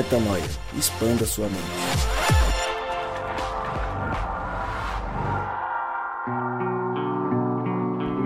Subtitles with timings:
[0.00, 0.42] Metanoia.
[0.78, 1.60] Expanda sua mente.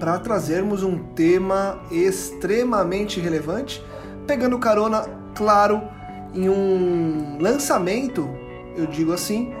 [0.00, 3.84] para trazermos um tema extremamente relevante,
[4.26, 5.82] pegando carona, claro,
[6.34, 8.26] em um lançamento,
[8.78, 9.52] eu digo assim,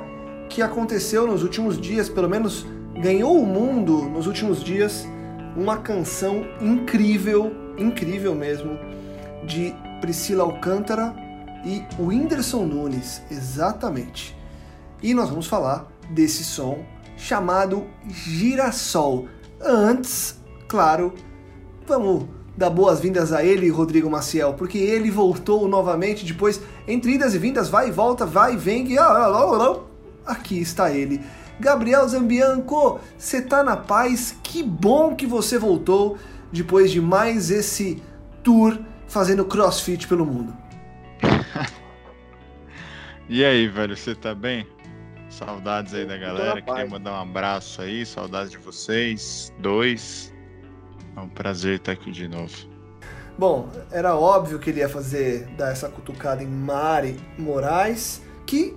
[0.48, 5.06] que aconteceu nos últimos dias, pelo menos ganhou o mundo nos últimos dias,
[5.54, 8.78] uma canção incrível, incrível mesmo,
[9.44, 11.14] de Priscila Alcântara
[11.64, 14.36] e Whindersson Nunes, exatamente.
[15.02, 16.84] E nós vamos falar desse som
[17.16, 19.28] chamado Girassol.
[19.60, 20.38] Antes,
[20.68, 21.14] claro,
[21.86, 27.38] vamos dar boas-vindas a ele, Rodrigo Maciel, porque ele voltou novamente depois, entre idas e
[27.38, 28.96] vindas, vai e volta, vai e vem, e
[30.24, 31.20] aqui está ele.
[31.58, 34.36] Gabriel Zambianco, você tá na paz?
[34.42, 36.18] Que bom que você voltou
[36.52, 38.02] depois de mais esse
[38.42, 40.56] tour fazendo crossfit pelo mundo.
[43.28, 44.66] e aí, velho, você tá bem?
[45.28, 46.62] Saudades aí da galera.
[46.62, 49.52] Queria mandar um abraço aí, saudades de vocês.
[49.58, 50.32] Dois.
[51.16, 52.54] É um prazer estar aqui de novo.
[53.38, 58.74] Bom, era óbvio que ele ia fazer, dar essa cutucada em Mari Moraes, que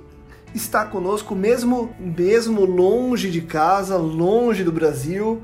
[0.53, 5.41] está conosco mesmo, mesmo longe de casa, longe do Brasil.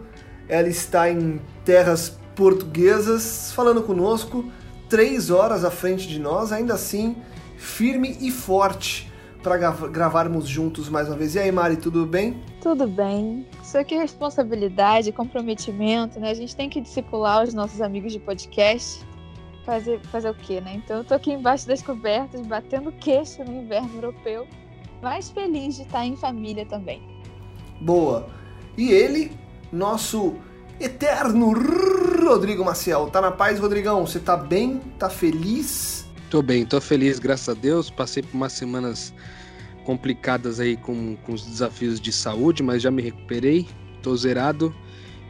[0.47, 4.45] Ela está em terras portuguesas, falando conosco,
[4.89, 7.15] três horas à frente de nós, ainda assim,
[7.57, 9.11] firme e forte
[9.41, 11.35] para gravarmos juntos mais uma vez.
[11.35, 12.41] E aí, Mari, tudo bem?
[12.61, 13.45] Tudo bem.
[13.61, 16.31] Isso aqui é responsabilidade, comprometimento, né?
[16.31, 19.05] A gente tem que discipular os nossos amigos de podcast.
[19.63, 20.75] Fazer, fazer o quê, né?
[20.75, 24.47] Então eu tô aqui embaixo das cobertas, batendo queixo no inverno europeu,
[25.01, 27.01] mais feliz de estar em família também.
[27.81, 28.27] Boa.
[28.77, 29.31] E ele,
[29.75, 30.35] nosso
[30.79, 31.53] eterno
[32.25, 33.07] Rodrigo Maciel.
[33.07, 34.05] Tá na paz, Rodrigão?
[34.07, 34.79] Você tá bem?
[34.97, 36.05] Tá feliz?
[36.29, 37.89] Tô bem, tô feliz, graças a Deus.
[37.89, 39.13] Passei por umas semanas
[39.83, 43.67] complicadas aí com, com os desafios de saúde, mas já me recuperei,
[44.01, 44.73] tô zerado.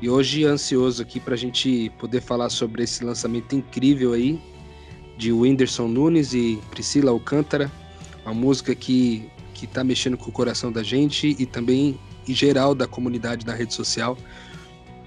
[0.02, 4.40] E hoje ansioso aqui pra gente poder falar sobre esse lançamento incrível aí
[5.18, 7.72] de Whindersson Nunes e Priscila Alcântara,
[8.24, 11.98] uma música que, que tá mexendo com o coração da gente e também
[12.34, 14.18] geral da comunidade da rede social.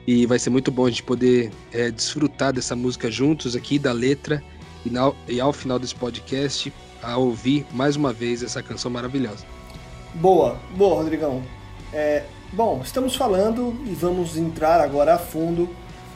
[0.07, 3.93] E vai ser muito bom a gente poder é, desfrutar dessa música juntos aqui, da
[3.93, 4.43] letra
[4.85, 9.45] e, na, e ao final desse podcast a ouvir mais uma vez essa canção maravilhosa.
[10.15, 11.43] Boa, boa, Rodrigão.
[11.93, 15.69] É, bom, estamos falando e vamos entrar agora a fundo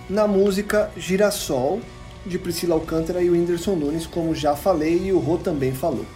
[0.09, 1.81] na música Girassol,
[2.25, 6.07] de Priscila Alcântara e Whindersson Nunes, como já falei e o Rô também falou.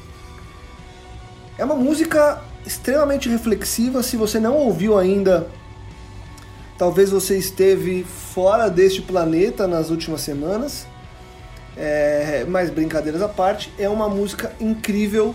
[1.58, 5.46] É uma música extremamente reflexiva, se você não ouviu ainda,
[6.76, 10.86] talvez você esteve fora deste planeta nas últimas semanas.
[11.76, 15.34] É, mas brincadeiras à parte, é uma música incrível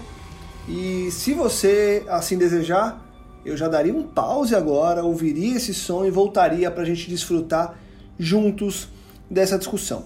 [0.67, 3.03] e se você assim desejar,
[3.43, 7.75] eu já daria um pause agora, ouviria esse som e voltaria para a gente desfrutar
[8.17, 8.87] juntos
[9.29, 10.05] dessa discussão.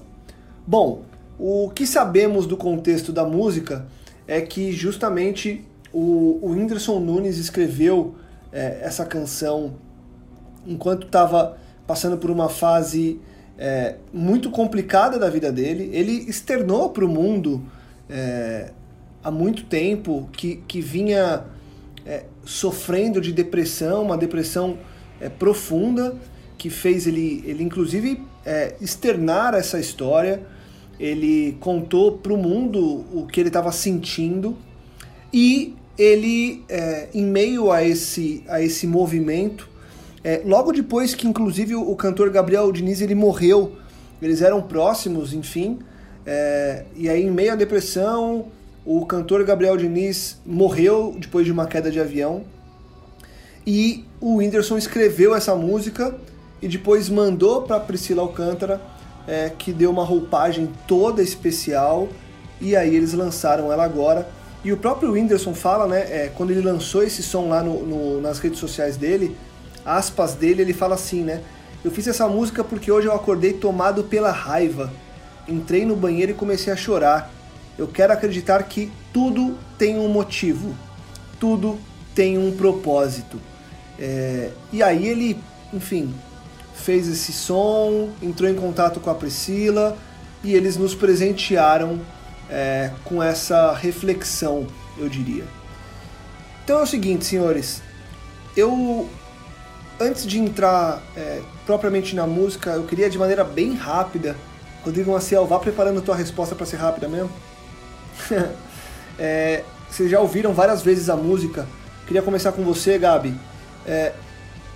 [0.66, 1.04] Bom,
[1.38, 3.86] o que sabemos do contexto da música
[4.28, 5.66] é que justamente
[5.96, 8.16] o, o Whindersson Nunes escreveu
[8.52, 9.76] é, essa canção
[10.68, 11.58] enquanto estava
[11.88, 13.18] passando por uma fase
[13.58, 15.90] é, muito complicada da vida dele.
[15.94, 17.64] Ele externou para o mundo
[18.10, 18.72] é,
[19.24, 21.46] há muito tempo que, que vinha
[22.06, 24.78] é, sofrendo de depressão, uma depressão
[25.22, 26.14] é, profunda,
[26.58, 30.42] que fez ele, ele inclusive é, externar essa história.
[31.00, 34.58] Ele contou para o mundo o que ele estava sentindo
[35.32, 39.70] e ele, é, em meio a esse, a esse movimento,
[40.24, 43.74] é, logo depois que, inclusive, o, cantor Gabriel Diniz ele morreu,
[44.22, 45.80] eles eram próximos, enfim.
[46.26, 48.48] É, e aí, em meio à depressão,
[48.86, 52.44] o cantor Gabriel Diniz morreu depois de uma queda de avião.
[53.66, 56.16] E o Whindersson escreveu essa música
[56.62, 58.82] e depois mandou para Priscila Alcântara,
[59.28, 62.08] é, que deu uma roupagem toda especial.
[62.60, 64.28] E aí eles lançaram ela agora.
[64.66, 68.20] E o próprio Whindersson fala, né, é, quando ele lançou esse som lá no, no,
[68.20, 69.38] nas redes sociais dele,
[69.86, 71.44] aspas dele, ele fala assim, né?
[71.84, 74.92] Eu fiz essa música porque hoje eu acordei tomado pela raiva.
[75.48, 77.32] Entrei no banheiro e comecei a chorar.
[77.78, 80.76] Eu quero acreditar que tudo tem um motivo,
[81.40, 81.78] tudo
[82.16, 83.40] tem um propósito.
[84.00, 85.40] É, e aí ele,
[85.72, 86.12] enfim,
[86.74, 89.96] fez esse som, entrou em contato com a Priscila
[90.44, 92.02] e eles nos presentearam
[92.50, 95.46] é, com essa reflexão, eu diria.
[96.64, 97.82] Então é o seguinte, senhores,
[98.56, 99.10] eu
[100.00, 104.36] antes de entrar é, propriamente na música, eu queria de maneira bem rápida,
[104.84, 107.32] Rodrigo Maciel, vá preparando a tua resposta para ser rápida mesmo.
[109.18, 111.68] é, vocês já ouviram várias vezes a música.
[112.06, 113.30] Queria começar com você, Gabi.
[113.30, 113.38] O
[113.88, 114.14] é,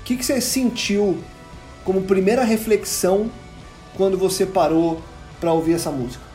[0.04, 1.22] que, que você sentiu
[1.84, 3.30] como primeira reflexão
[3.96, 5.02] quando você parou
[5.40, 6.29] para ouvir essa música?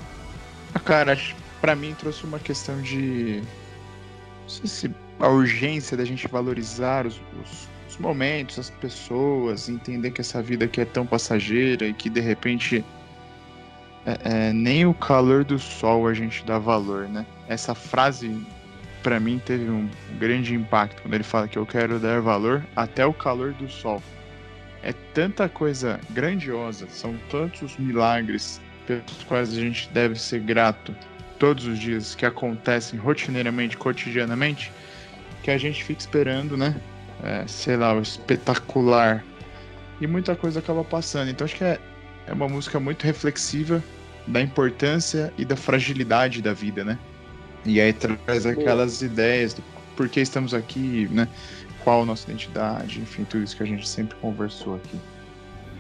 [0.85, 1.17] Cara,
[1.61, 3.43] para mim trouxe uma questão de
[4.43, 10.11] não sei se a urgência da gente valorizar os, os, os, momentos, as pessoas, entender
[10.11, 12.85] que essa vida aqui é tão passageira e que de repente
[14.05, 17.25] é, é, nem o calor do sol a gente dá valor, né?
[17.49, 18.47] Essa frase
[19.03, 19.88] para mim teve um
[20.19, 24.03] grande impacto quando ele fala que eu quero dar valor até o calor do sol.
[24.82, 30.94] É tanta coisa grandiosa, são tantos milagres pelos quais a gente deve ser grato
[31.38, 34.72] todos os dias que acontecem rotineiramente, cotidianamente,
[35.42, 36.75] que a gente fica esperando, né?
[37.22, 39.25] É, sei lá, o espetacular.
[40.00, 41.31] E muita coisa acaba passando.
[41.31, 41.78] Então acho que é,
[42.26, 43.82] é uma música muito reflexiva
[44.26, 46.98] da importância e da fragilidade da vida, né?
[47.64, 49.10] E aí traz aquelas Boa.
[49.10, 49.62] ideias do
[49.96, 51.28] por que estamos aqui, né?
[51.82, 54.98] Qual a nossa identidade, enfim, tudo isso que a gente sempre conversou aqui.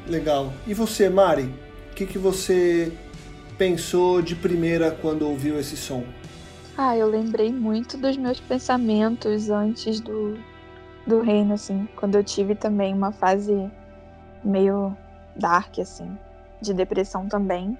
[0.06, 0.52] Legal.
[0.66, 1.50] E você, Mari?
[1.94, 2.92] O que, que você
[3.56, 6.02] pensou de primeira quando ouviu esse som?
[6.76, 10.36] Ah, eu lembrei muito dos meus pensamentos antes do,
[11.06, 13.70] do reino, assim, quando eu tive também uma fase
[14.42, 14.96] meio
[15.36, 16.18] dark, assim,
[16.60, 17.78] de depressão também.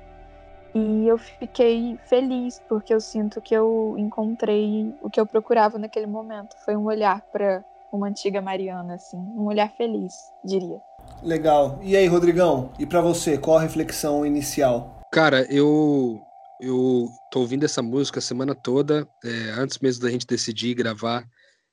[0.73, 6.07] E eu fiquei feliz porque eu sinto que eu encontrei o que eu procurava naquele
[6.07, 6.55] momento.
[6.65, 10.81] Foi um olhar para uma antiga Mariana, assim, um olhar feliz, diria.
[11.23, 11.81] Legal.
[11.83, 12.73] E aí, Rodrigão?
[12.79, 15.01] E para você, qual a reflexão inicial?
[15.11, 16.21] Cara, eu
[16.61, 21.29] eu tô ouvindo essa música a semana toda, é, antes mesmo da gente decidir gravar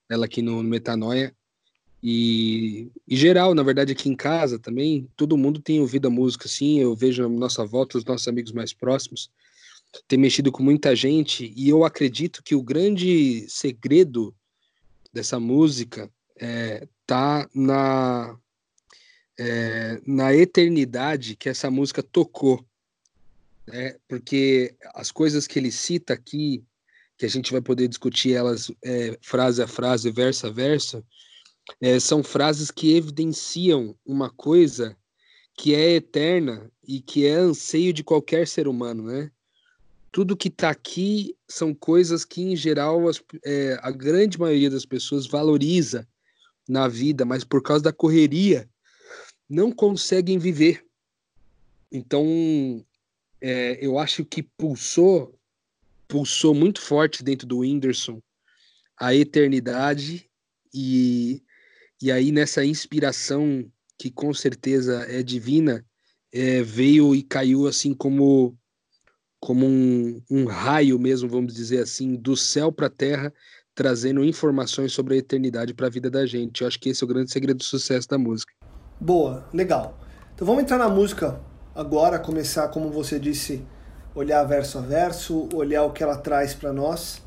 [0.10, 1.33] ela aqui no, no Metanoia.
[2.04, 6.48] E em geral, na verdade, aqui em casa também, todo mundo tem ouvido a música,
[6.48, 6.80] assim.
[6.80, 9.30] Eu vejo a nossa volta, os nossos amigos mais próximos,
[10.07, 11.54] tem mexido com muita gente.
[11.56, 14.34] E eu acredito que o grande segredo
[15.13, 18.36] dessa música é, tá na,
[19.42, 22.64] é, na eternidade que essa música tocou
[23.68, 23.96] né?
[24.08, 26.64] porque as coisas que ele cita aqui,
[27.18, 31.04] que a gente vai poder discutir elas é, frase a frase, verso a verso,
[31.80, 34.98] é, são frases que evidenciam uma coisa
[35.56, 39.32] que é eterna e que é anseio de qualquer ser humano, né?
[40.12, 44.86] Tudo que está aqui são coisas que, em geral, as, é, a grande maioria das
[44.86, 46.06] pessoas valoriza
[46.68, 48.68] na vida, mas por causa da correria
[49.51, 50.86] não conseguem viver.
[51.92, 52.25] Então,
[53.42, 55.38] é, eu acho que pulsou,
[56.07, 58.21] pulsou muito forte dentro do Whindersson
[58.98, 60.30] a eternidade
[60.74, 61.44] e,
[62.01, 65.86] e aí nessa inspiração que com certeza é divina,
[66.31, 68.58] é, veio e caiu assim como
[69.38, 73.34] como um, um raio mesmo, vamos dizer assim, do céu para a terra,
[73.74, 76.62] trazendo informações sobre a eternidade para a vida da gente.
[76.62, 78.53] Eu acho que esse é o grande segredo do sucesso da música.
[79.03, 79.98] Boa, legal.
[80.36, 81.39] Então vamos entrar na música
[81.74, 83.65] agora começar, como você disse,
[84.13, 87.20] olhar verso a verso, olhar o que ela traz para nós.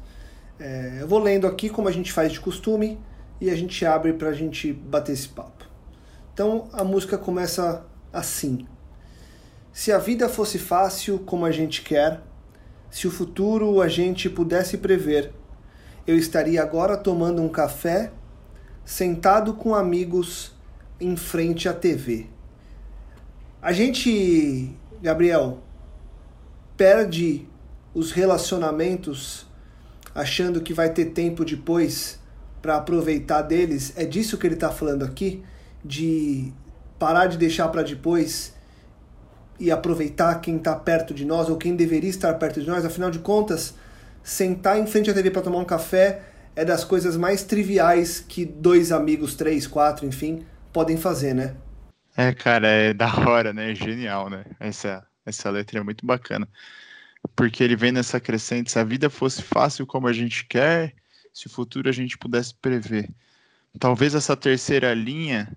[0.56, 3.00] É, eu vou lendo aqui como a gente faz de costume
[3.40, 5.64] e a gente abre para a gente bater esse papo.
[6.32, 8.68] Então a música começa assim:
[9.72, 12.20] Se a vida fosse fácil como a gente quer,
[12.88, 15.32] se o futuro a gente pudesse prever,
[16.06, 18.12] eu estaria agora tomando um café,
[18.84, 20.53] sentado com amigos
[21.04, 22.26] em frente à TV.
[23.60, 24.70] A gente,
[25.02, 25.62] Gabriel,
[26.76, 27.46] perde
[27.94, 29.46] os relacionamentos
[30.14, 32.18] achando que vai ter tempo depois
[32.60, 33.92] para aproveitar deles.
[33.96, 35.42] É disso que ele está falando aqui,
[35.84, 36.52] de
[36.98, 38.54] parar de deixar para depois
[39.58, 42.84] e aproveitar quem está perto de nós ou quem deveria estar perto de nós.
[42.84, 43.74] Afinal de contas,
[44.22, 46.22] sentar em frente à TV para tomar um café
[46.56, 51.56] é das coisas mais triviais que dois amigos, três, quatro, enfim, podem fazer, né?
[52.16, 53.70] É, cara, é da hora, né?
[53.70, 54.44] É genial, né?
[54.58, 56.48] Essa, essa letra é muito bacana.
[57.34, 60.94] Porque ele vem nessa crescente, se a vida fosse fácil como a gente quer,
[61.32, 63.08] se o futuro a gente pudesse prever.
[63.78, 65.56] Talvez essa terceira linha,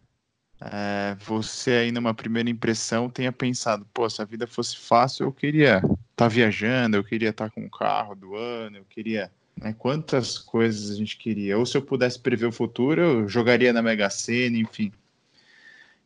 [0.62, 5.34] é, você aí numa primeira impressão tenha pensado, pô, se a vida fosse fácil, eu
[5.34, 5.82] queria
[6.16, 9.32] tá viajando, eu queria estar tá com um carro do ano, eu queria.
[9.56, 11.58] Né, quantas coisas a gente queria.
[11.58, 14.92] Ou se eu pudesse prever o futuro, eu jogaria na Mega Sena, enfim.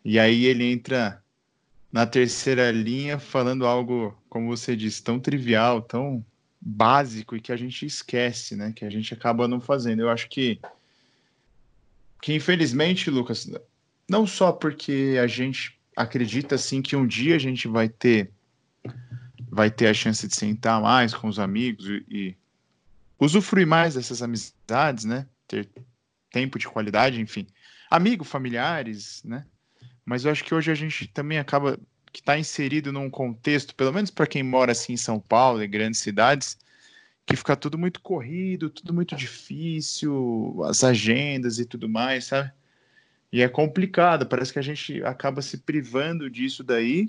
[0.03, 1.21] E aí ele entra
[1.91, 6.25] na terceira linha falando algo, como você disse, tão trivial, tão
[6.59, 8.71] básico e que a gente esquece, né?
[8.71, 10.01] Que a gente acaba não fazendo.
[10.01, 10.59] Eu acho que
[12.21, 13.51] que infelizmente, Lucas,
[14.07, 18.31] não só porque a gente acredita assim que um dia a gente vai ter
[19.49, 22.35] vai ter a chance de sentar mais com os amigos e, e
[23.19, 25.27] usufruir mais dessas amizades, né?
[25.47, 25.67] Ter
[26.31, 27.45] tempo de qualidade, enfim,
[27.89, 29.45] amigo, familiares, né?
[30.05, 31.77] Mas eu acho que hoje a gente também acaba
[32.11, 35.69] que está inserido num contexto, pelo menos para quem mora assim em São Paulo, em
[35.69, 36.57] grandes cidades,
[37.25, 42.51] que fica tudo muito corrido, tudo muito difícil, as agendas e tudo mais, sabe?
[43.31, 47.07] E é complicado, parece que a gente acaba se privando disso daí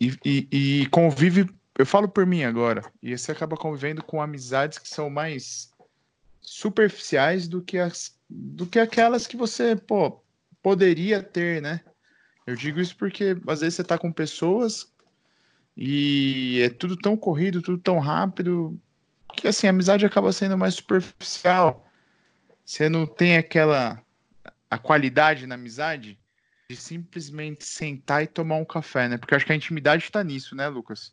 [0.00, 1.50] e, e, e convive.
[1.76, 5.72] Eu falo por mim agora, e você acaba convivendo com amizades que são mais
[6.40, 10.22] superficiais do que, as, do que aquelas que você, pô,
[10.62, 11.80] poderia ter, né?
[12.46, 14.92] Eu digo isso porque às vezes você tá com pessoas
[15.76, 18.78] e é tudo tão corrido, tudo tão rápido,
[19.36, 21.86] que assim, a amizade acaba sendo mais superficial.
[22.64, 24.02] Você não tem aquela
[24.70, 26.18] a qualidade na amizade
[26.70, 29.18] de simplesmente sentar e tomar um café, né?
[29.18, 31.12] Porque acho que a intimidade está nisso, né, Lucas?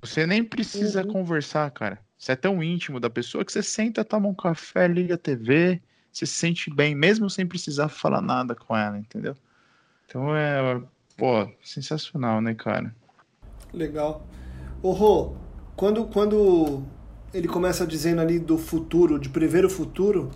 [0.00, 1.12] Você nem precisa uhum.
[1.12, 2.00] conversar, cara.
[2.18, 5.80] Você é tão íntimo da pessoa que você senta, toma um café, liga a TV,
[6.12, 9.36] se sente bem, mesmo sem precisar falar nada com ela, entendeu?
[10.06, 10.80] Então é,
[11.16, 12.94] pô, sensacional, né, cara?
[13.72, 14.26] Legal.
[14.82, 15.36] Ô, Rô,
[15.76, 16.82] quando, quando
[17.32, 20.30] ele começa dizendo ali do futuro, de prever o futuro,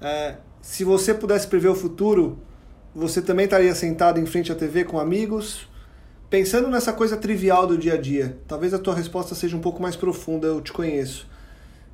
[0.00, 2.38] é, se você pudesse prever o futuro,
[2.94, 5.68] você também estaria sentado em frente à TV com amigos,
[6.30, 8.38] pensando nessa coisa trivial do dia a dia.
[8.46, 11.28] Talvez a tua resposta seja um pouco mais profunda, eu te conheço.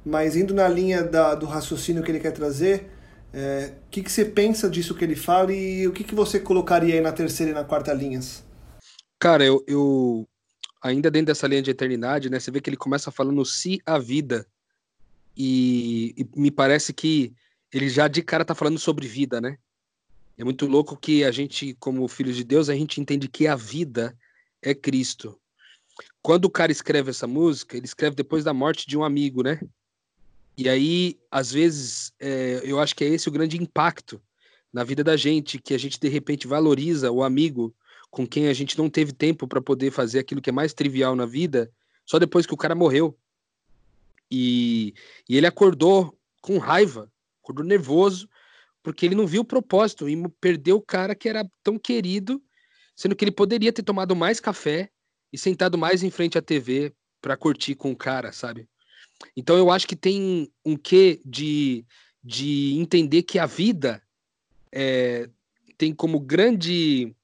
[0.05, 2.91] Mas indo na linha da, do raciocínio que ele quer trazer,
[3.33, 6.41] o é, que, que você pensa disso que ele fala e o que, que você
[6.41, 8.45] colocaria aí na terceira e na quarta linhas?
[9.19, 10.29] Cara, eu, eu
[10.81, 12.41] ainda dentro dessa linha de eternidade, né?
[12.41, 14.47] Você vê que ele começa falando se a vida.
[15.37, 17.33] E, e, me parece que
[17.73, 19.59] ele já de cara tá falando sobre vida, né?
[20.37, 23.57] É muito louco que a gente, como filhos de Deus, a gente entende que a
[23.57, 24.17] vida
[24.63, 25.39] é Cristo.
[26.23, 29.61] Quando o cara escreve essa música, ele escreve depois da morte de um amigo, né?
[30.59, 34.21] E aí, às vezes, é, eu acho que é esse o grande impacto
[34.73, 37.73] na vida da gente, que a gente de repente valoriza o amigo
[38.11, 41.15] com quem a gente não teve tempo para poder fazer aquilo que é mais trivial
[41.15, 41.71] na vida,
[42.05, 43.17] só depois que o cara morreu.
[44.29, 44.95] E,
[45.29, 47.09] e ele acordou com raiva,
[47.41, 48.29] acordou nervoso,
[48.83, 52.43] porque ele não viu o propósito e perdeu o cara que era tão querido,
[52.97, 54.91] sendo que ele poderia ter tomado mais café
[55.33, 58.69] e sentado mais em frente à TV para curtir com o cara, sabe?
[59.37, 61.85] Então eu acho que tem um quê de,
[62.23, 64.03] de entender que a vida
[64.71, 65.29] é,
[65.77, 67.15] tem como grande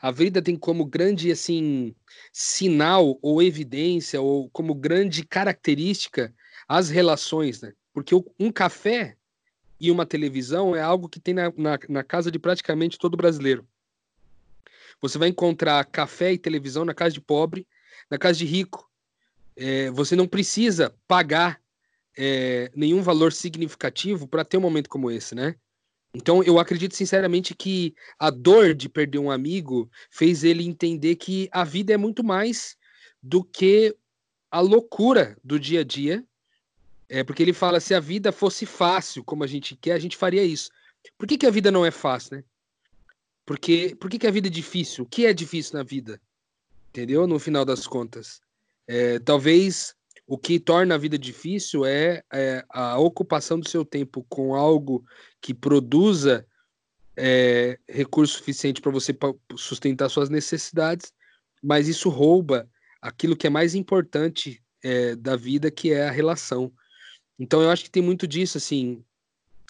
[0.00, 1.94] a vida tem como grande assim
[2.32, 6.34] sinal ou evidência ou como grande característica
[6.68, 7.72] as relações, né?
[7.92, 9.16] Porque um café
[9.80, 13.66] e uma televisão é algo que tem na, na, na casa de praticamente todo brasileiro.
[15.00, 17.66] Você vai encontrar café e televisão na casa de pobre,
[18.10, 18.85] na casa de rico,
[19.56, 21.60] é, você não precisa pagar
[22.16, 25.56] é, nenhum valor significativo para ter um momento como esse, né?
[26.14, 31.48] Então, eu acredito sinceramente que a dor de perder um amigo fez ele entender que
[31.52, 32.76] a vida é muito mais
[33.22, 33.94] do que
[34.50, 36.24] a loucura do dia a dia.
[37.08, 40.16] É porque ele fala: se a vida fosse fácil, como a gente quer, a gente
[40.16, 40.70] faria isso.
[41.18, 42.44] Por que, que a vida não é fácil, né?
[43.44, 45.04] Porque, por que, que a vida é difícil?
[45.04, 46.20] O que é difícil na vida?
[46.88, 47.26] Entendeu?
[47.26, 48.40] No final das contas.
[48.88, 49.94] É, talvez
[50.26, 55.04] o que torna a vida difícil é, é, a ocupação do seu tempo com algo
[55.40, 56.46] que produza
[57.16, 59.16] é, recurso suficiente para você
[59.56, 61.12] sustentar suas necessidades,
[61.62, 62.68] mas isso rouba
[63.00, 66.72] aquilo que é mais importante é, da vida, que é a relação.
[67.38, 69.04] Então eu acho que tem muito disso, assim,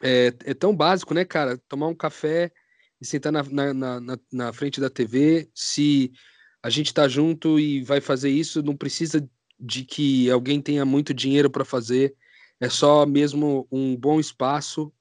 [0.02, 1.58] é, é tão básico, né, cara?
[1.68, 2.50] Tomar um café
[3.00, 6.12] e sentar na, na, na, na frente da TV, se
[6.66, 9.24] a gente está junto e vai fazer isso, não precisa
[9.58, 12.16] de que alguém tenha muito dinheiro para fazer,
[12.58, 14.92] é só mesmo um bom espaço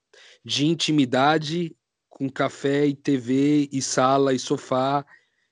[0.44, 1.74] de intimidade
[2.08, 5.04] com café e TV e sala e sofá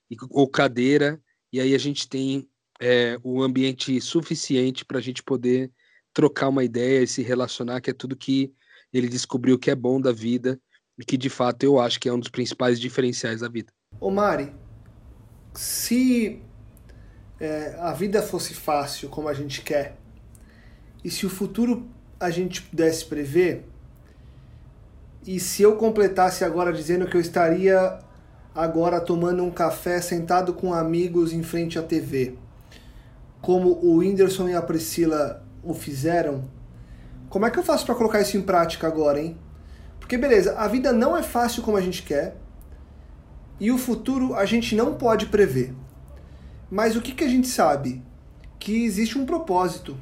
[0.08, 1.20] e, ou cadeira,
[1.52, 2.48] e aí a gente tem
[2.80, 5.72] é, o ambiente suficiente para a gente poder
[6.12, 8.54] trocar uma ideia e se relacionar, que é tudo que
[8.92, 10.60] ele descobriu que é bom da vida
[10.96, 13.72] e que de fato eu acho que é um dos principais diferenciais da vida.
[14.00, 14.54] Ô Mari,
[15.54, 16.42] se
[17.40, 19.96] é, a vida fosse fácil como a gente quer,
[21.02, 21.86] e se o futuro
[22.18, 23.64] a gente pudesse prever,
[25.26, 27.98] e se eu completasse agora dizendo que eu estaria
[28.54, 32.34] agora tomando um café sentado com amigos em frente à TV,
[33.40, 36.44] como o Whindersson e a Priscila o fizeram,
[37.28, 39.36] como é que eu faço para colocar isso em prática agora, hein?
[39.98, 42.36] Porque beleza, a vida não é fácil como a gente quer
[43.60, 45.74] e o futuro a gente não pode prever.
[46.70, 48.02] Mas o que, que a gente sabe?
[48.58, 49.96] Que existe um propósito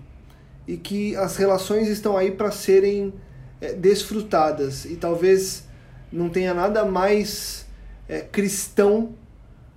[0.67, 3.13] e que as relações estão aí para serem
[3.61, 5.65] é, desfrutadas e talvez
[6.11, 7.67] não tenha nada mais
[8.09, 9.15] é, cristão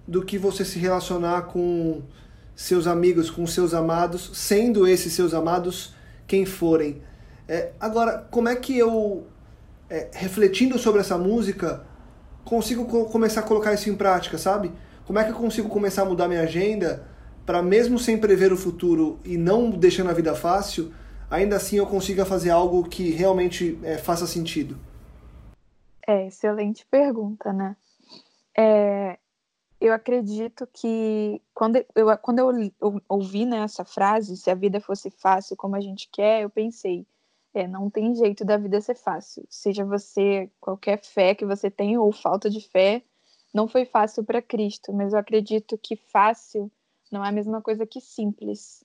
[0.08, 2.03] do que você se relacionar com
[2.55, 5.94] seus amigos, com seus amados, sendo esses seus amados
[6.27, 7.01] quem forem.
[7.48, 9.25] É, agora, como é que eu,
[9.89, 11.84] é, refletindo sobre essa música,
[12.45, 14.71] consigo co começar a colocar isso em prática, sabe?
[15.05, 17.05] Como é que eu consigo começar a mudar minha agenda
[17.45, 20.93] para mesmo sem prever o futuro e não deixando a vida fácil,
[21.29, 24.77] ainda assim eu consiga fazer algo que realmente é, faça sentido?
[26.07, 27.75] É, excelente pergunta, né?
[28.57, 29.17] É,
[29.81, 32.71] eu acredito que quando eu, quando eu,
[33.09, 37.05] ouvi né, essa frase, se a vida fosse fácil como a gente quer, eu pensei,
[37.55, 39.45] é, não tem jeito da vida ser fácil.
[39.50, 43.01] Seja você, qualquer fé que você tem ou falta de fé,
[43.53, 46.69] não foi fácil para Cristo, mas eu acredito que fácil
[47.09, 48.83] não é a mesma coisa que simples.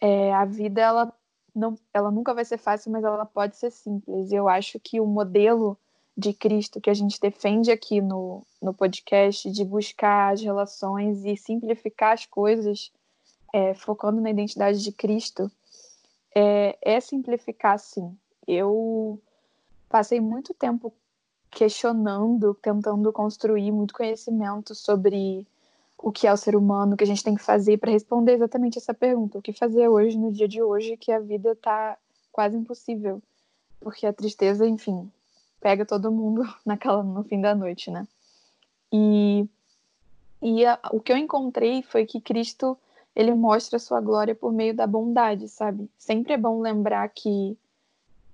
[0.00, 1.12] É, a vida, ela,
[1.54, 4.30] não, ela nunca vai ser fácil, mas ela pode ser simples.
[4.30, 5.78] Eu acho que o modelo
[6.14, 11.34] de Cristo que a gente defende aqui no, no podcast, de buscar as relações e
[11.38, 12.92] simplificar as coisas,
[13.50, 15.50] é, focando na identidade de Cristo,
[16.34, 18.16] é, é simplificar, sim.
[18.46, 19.20] Eu
[19.88, 20.92] passei muito tempo
[21.50, 25.46] questionando, tentando construir muito conhecimento sobre
[25.98, 28.32] o que é o ser humano, o que a gente tem que fazer para responder
[28.32, 29.38] exatamente essa pergunta.
[29.38, 31.96] O que fazer hoje, no dia de hoje, que a vida está
[32.32, 33.22] quase impossível.
[33.78, 35.10] Porque a tristeza, enfim,
[35.60, 38.06] pega todo mundo naquela no fim da noite, né?
[38.92, 39.46] E,
[40.40, 42.76] e a, o que eu encontrei foi que Cristo
[43.14, 45.90] ele mostra a sua glória por meio da bondade, sabe?
[45.98, 47.56] Sempre é bom lembrar que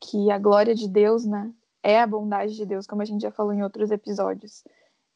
[0.00, 3.32] que a glória de Deus, né, é a bondade de Deus, como a gente já
[3.32, 4.62] falou em outros episódios.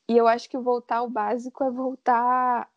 [0.08, 2.68] E eu acho que voltar ao básico é voltar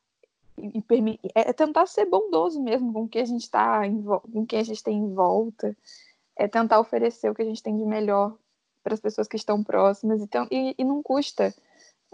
[0.57, 3.81] e, e é tentar ser bondoso mesmo com o que a gente está
[4.31, 5.75] com que a gente tem em volta,
[6.35, 8.35] é tentar oferecer o que a gente tem de melhor
[8.83, 10.21] para as pessoas que estão próximas.
[10.21, 11.53] Então, e, e não custa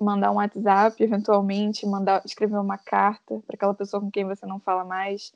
[0.03, 4.59] mandar um WhatsApp, eventualmente, mandar escrever uma carta para aquela pessoa com quem você não
[4.59, 5.31] fala mais.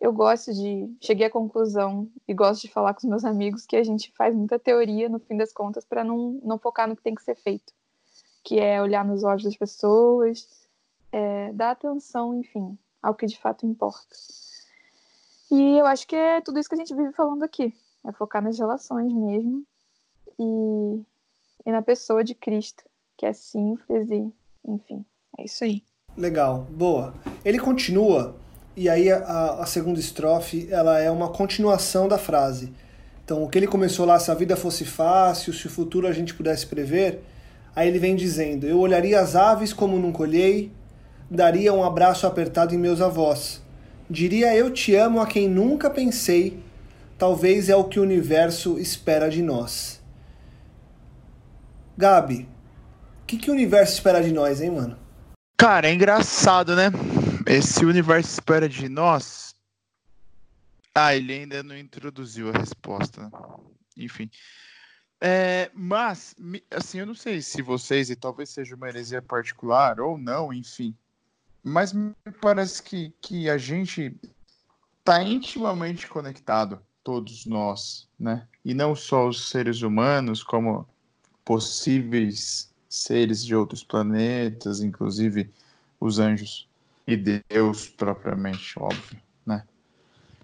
[0.00, 0.94] Eu gosto de.
[1.00, 4.34] Cheguei à conclusão e gosto de falar com os meus amigos que a gente faz
[4.34, 7.36] muita teoria, no fim das contas, para não, não focar no que tem que ser
[7.36, 7.72] feito,
[8.42, 10.48] que é olhar nos olhos das pessoas,
[11.10, 14.14] é, dar atenção, enfim, ao que de fato importa.
[15.50, 17.72] E eu acho que é tudo isso que a gente vive falando aqui.
[18.04, 19.64] É focar nas relações mesmo
[20.38, 21.02] e,
[21.64, 22.84] e na pessoa de Cristo,
[23.16, 24.32] que é simples e,
[24.66, 25.04] enfim,
[25.38, 25.82] é isso aí.
[26.16, 27.14] Legal, boa.
[27.44, 28.36] Ele continua,
[28.76, 32.72] e aí a, a segunda estrofe ela é uma continuação da frase.
[33.24, 36.12] Então, o que ele começou lá, se a vida fosse fácil, se o futuro a
[36.12, 37.22] gente pudesse prever,
[37.74, 40.70] aí ele vem dizendo: Eu olharia as aves como nunca olhei,
[41.30, 43.62] daria um abraço apertado em meus avós.
[44.08, 46.62] Diria eu te amo a quem nunca pensei,
[47.16, 50.02] talvez é o que o universo espera de nós.
[51.96, 52.46] Gabi,
[53.26, 54.98] que, que o universo espera de nós, hein, mano?
[55.56, 56.90] Cara, é engraçado, né?
[57.46, 59.54] Esse universo espera de nós.
[60.94, 63.30] Ah, ele ainda não introduziu a resposta.
[63.96, 64.30] Enfim.
[65.20, 66.34] É, mas,
[66.70, 70.94] assim, eu não sei se vocês, e talvez seja uma heresia particular ou não, enfim.
[71.62, 74.14] Mas me parece que, que a gente
[74.98, 78.46] está intimamente conectado, todos nós, né?
[78.64, 80.86] E não só os seres humanos, como
[81.44, 85.50] possíveis seres de outros planetas, inclusive
[86.00, 86.68] os anjos
[87.06, 89.64] e Deus propriamente, óbvio, né?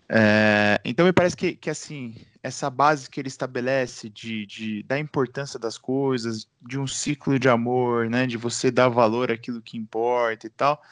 [0.09, 4.99] É, então me parece que, que assim essa base que ele estabelece de, de da
[4.99, 9.77] importância das coisas, de um ciclo de amor, né, de você dar valor àquilo que
[9.77, 10.83] importa e tal,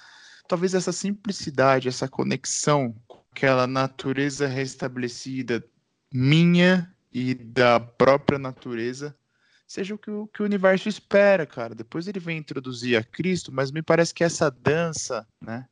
[0.46, 5.64] talvez essa simplicidade, essa conexão com aquela natureza restabelecida
[6.12, 9.16] minha e da própria natureza
[9.68, 11.74] seja o que, o que o universo espera, cara.
[11.74, 15.68] Depois ele vem introduzir a Cristo, mas me parece que essa dança, né?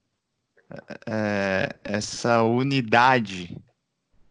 [1.06, 3.56] É, essa unidade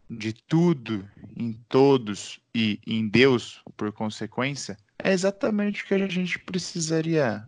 [0.08, 6.38] de tudo em todos e em Deus, por consequência, é exatamente o que a gente
[6.38, 7.46] precisaria.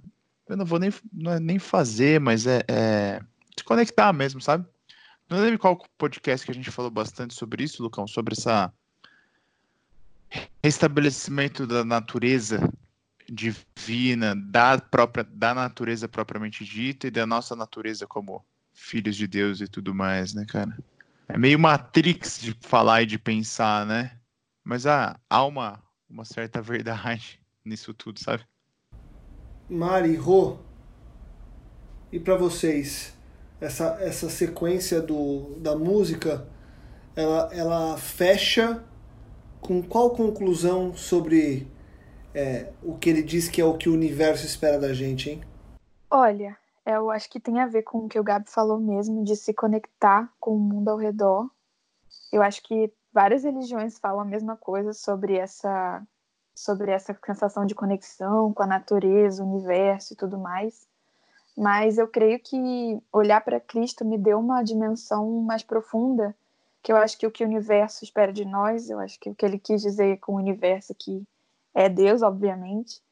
[0.49, 3.21] Eu não vou nem, não é nem fazer, mas é, é
[3.57, 4.67] se conectar mesmo, sabe?
[5.29, 8.73] Não lembro qual podcast que a gente falou bastante sobre isso, Lucão, sobre essa
[10.63, 12.61] restabelecimento da natureza
[13.31, 19.61] divina, da própria da natureza propriamente dita e da nossa natureza como filhos de Deus
[19.61, 20.77] e tudo mais, né, cara?
[21.29, 24.19] É meio Matrix de falar e de pensar, né?
[24.65, 28.45] Mas ah, há uma, uma certa verdade nisso tudo, sabe?
[29.69, 30.59] Mari, Rô,
[32.11, 33.15] e para vocês,
[33.61, 36.49] essa, essa sequência do, da música,
[37.15, 38.83] ela, ela fecha
[39.61, 41.67] com qual conclusão sobre
[42.35, 45.41] é, o que ele diz que é o que o universo espera da gente, hein?
[46.11, 49.37] Olha, eu acho que tem a ver com o que o Gabi falou mesmo, de
[49.37, 51.51] se conectar com o mundo ao redor.
[52.33, 56.03] Eu acho que várias religiões falam a mesma coisa sobre essa
[56.55, 60.89] sobre essa sensação de conexão com a natureza, o universo e tudo mais.
[61.57, 66.35] Mas eu creio que olhar para Cristo me deu uma dimensão mais profunda,
[66.89, 69.35] que eu acho que o que o universo espera de nós, eu acho que o
[69.35, 71.23] que ele quis dizer com o universo que
[71.75, 73.03] é Deus, obviamente,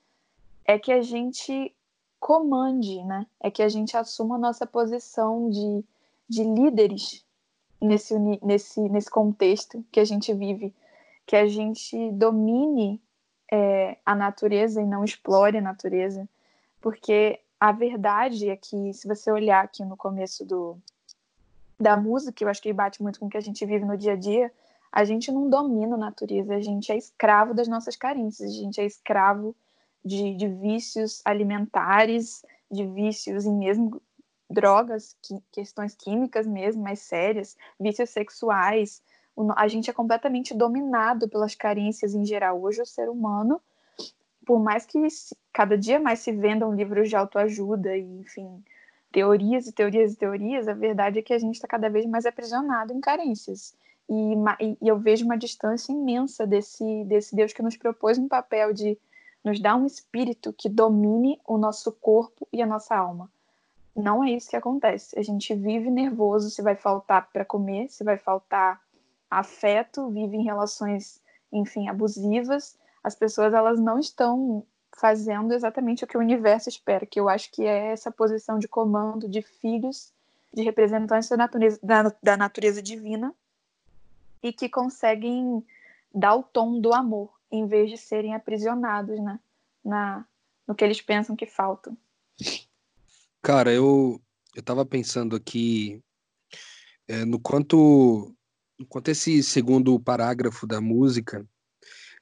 [0.64, 1.76] é que a gente
[2.18, 3.26] comande, né?
[3.38, 5.84] É que a gente assuma a nossa posição de,
[6.26, 7.22] de líderes
[7.78, 10.74] nesse, nesse, nesse contexto que a gente vive,
[11.26, 12.98] que a gente domine
[13.52, 16.26] é, a natureza e não explore a natureza,
[16.80, 20.78] porque a verdade é que, se você olhar aqui no começo do,
[21.78, 24.12] da música, eu acho que bate muito com o que a gente vive no dia
[24.12, 24.52] a dia,
[24.90, 28.80] a gente não domina a natureza, a gente é escravo das nossas carências, a gente
[28.80, 29.54] é escravo
[30.04, 34.00] de, de vícios alimentares, de vícios em mesmo
[34.48, 39.02] drogas, que, questões químicas mesmo, mais sérias, vícios sexuais,
[39.54, 42.62] a gente é completamente dominado pelas carências em geral.
[42.62, 43.60] Hoje, o ser humano,
[44.46, 44.98] por mais que
[45.52, 48.64] cada dia mais se vendam livros de autoajuda e, enfim,
[49.12, 52.26] teorias e teorias e teorias, a verdade é que a gente está cada vez mais
[52.26, 53.74] aprisionado em carências.
[54.08, 58.72] E, e, eu vejo uma distância imensa desse, desse Deus que nos propôs um papel
[58.72, 58.98] de
[59.44, 63.30] nos dar um espírito que domine o nosso corpo e a nossa alma.
[63.94, 65.18] Não é isso que acontece.
[65.18, 68.80] A gente vive nervoso se vai faltar para comer, se vai faltar
[69.30, 71.20] afeto, vive em relações,
[71.52, 74.64] enfim, abusivas, as pessoas elas não estão
[74.96, 78.66] fazendo exatamente o que o universo espera, que eu acho que é essa posição de
[78.66, 80.12] comando de filhos,
[80.52, 83.34] de representantes da natureza, da, da natureza divina
[84.42, 85.64] e que conseguem
[86.14, 89.38] dar o tom do amor, em vez de serem aprisionados né,
[89.84, 90.24] na,
[90.66, 91.96] no que eles pensam que faltam.
[93.42, 94.20] Cara, eu,
[94.54, 96.02] eu tava pensando aqui
[97.06, 98.34] é, no quanto
[98.78, 101.46] Enquanto esse segundo parágrafo da música,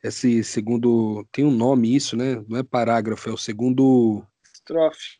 [0.05, 1.27] esse segundo.
[1.33, 2.45] Tem um nome isso, né?
[2.47, 4.23] Não é parágrafo, é o segundo.
[4.53, 5.17] Estrofe.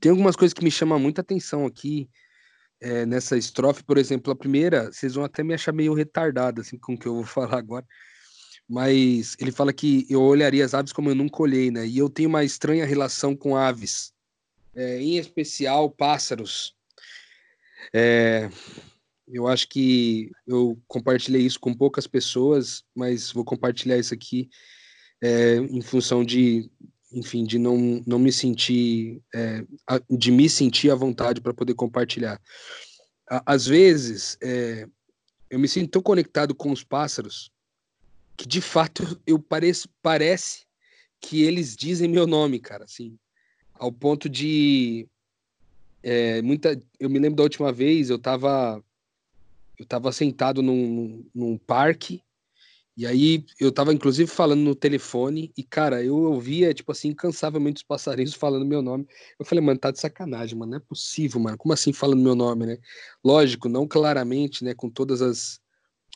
[0.00, 2.10] Tem algumas coisas que me chamam muita atenção aqui
[2.80, 3.84] é, nessa estrofe.
[3.84, 7.06] Por exemplo, a primeira, vocês vão até me achar meio retardado, assim, com o que
[7.06, 7.86] eu vou falar agora.
[8.68, 11.86] Mas ele fala que eu olharia as aves como eu nunca olhei, né?
[11.86, 14.12] E eu tenho uma estranha relação com aves,
[14.74, 16.74] é, em especial pássaros.
[17.92, 18.48] É,
[19.32, 24.48] eu acho que eu compartilhei isso com poucas pessoas, mas vou compartilhar isso aqui
[25.22, 26.70] é, em função de,
[27.12, 29.64] enfim, de não, não me sentir, é,
[30.10, 32.40] de me sentir à vontade para poder compartilhar.
[33.46, 34.88] Às vezes, é,
[35.48, 37.50] eu me sinto tão conectado com os pássaros
[38.36, 40.64] que, de fato, eu pareço, parece
[41.20, 43.18] que eles dizem meu nome, cara, assim,
[43.74, 45.06] ao ponto de
[46.02, 48.82] é, muita, eu me lembro da última vez, eu estava
[49.80, 52.22] eu estava sentado num, num parque,
[52.94, 57.78] e aí eu estava inclusive falando no telefone, e cara, eu ouvia, tipo assim, incansavelmente
[57.78, 59.06] os passarinhos falando meu nome.
[59.38, 62.34] Eu falei, mano, tá de sacanagem, mano, não é possível, mano, como assim falando meu
[62.34, 62.78] nome, né?
[63.24, 65.58] Lógico, não claramente, né, com todas as,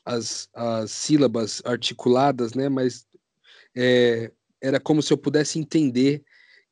[0.04, 3.06] as, as sílabas articuladas, né, mas
[3.74, 6.22] é, era como se eu pudesse entender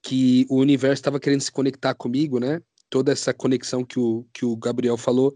[0.02, 2.60] que o universo estava querendo se conectar comigo, né?
[2.90, 5.34] Toda essa conexão que o, que o Gabriel falou.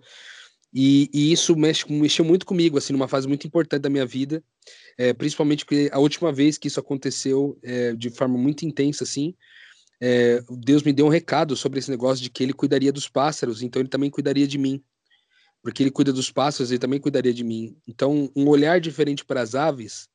[0.79, 4.45] E, e, isso mexe, mexeu muito comigo, assim, numa fase muito importante da minha vida,
[4.99, 9.35] é, principalmente porque a última vez que isso aconteceu é, de forma muito intensa, assim,
[9.99, 13.63] é, Deus me deu um recado sobre esse negócio de que ele cuidaria dos pássaros,
[13.63, 14.85] então ele também cuidaria de mim.
[15.63, 17.75] Porque ele cuida dos pássaros, ele também cuidaria de mim.
[17.89, 20.11] Então, um olhar diferente para as aves,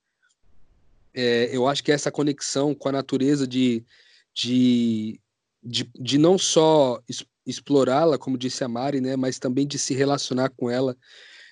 [1.12, 3.84] é, eu acho que é essa conexão com a natureza de,
[4.32, 5.20] de,
[5.64, 7.02] de, de não só
[7.46, 10.96] explorá-la, como disse a Mari, né, mas também de se relacionar com ela,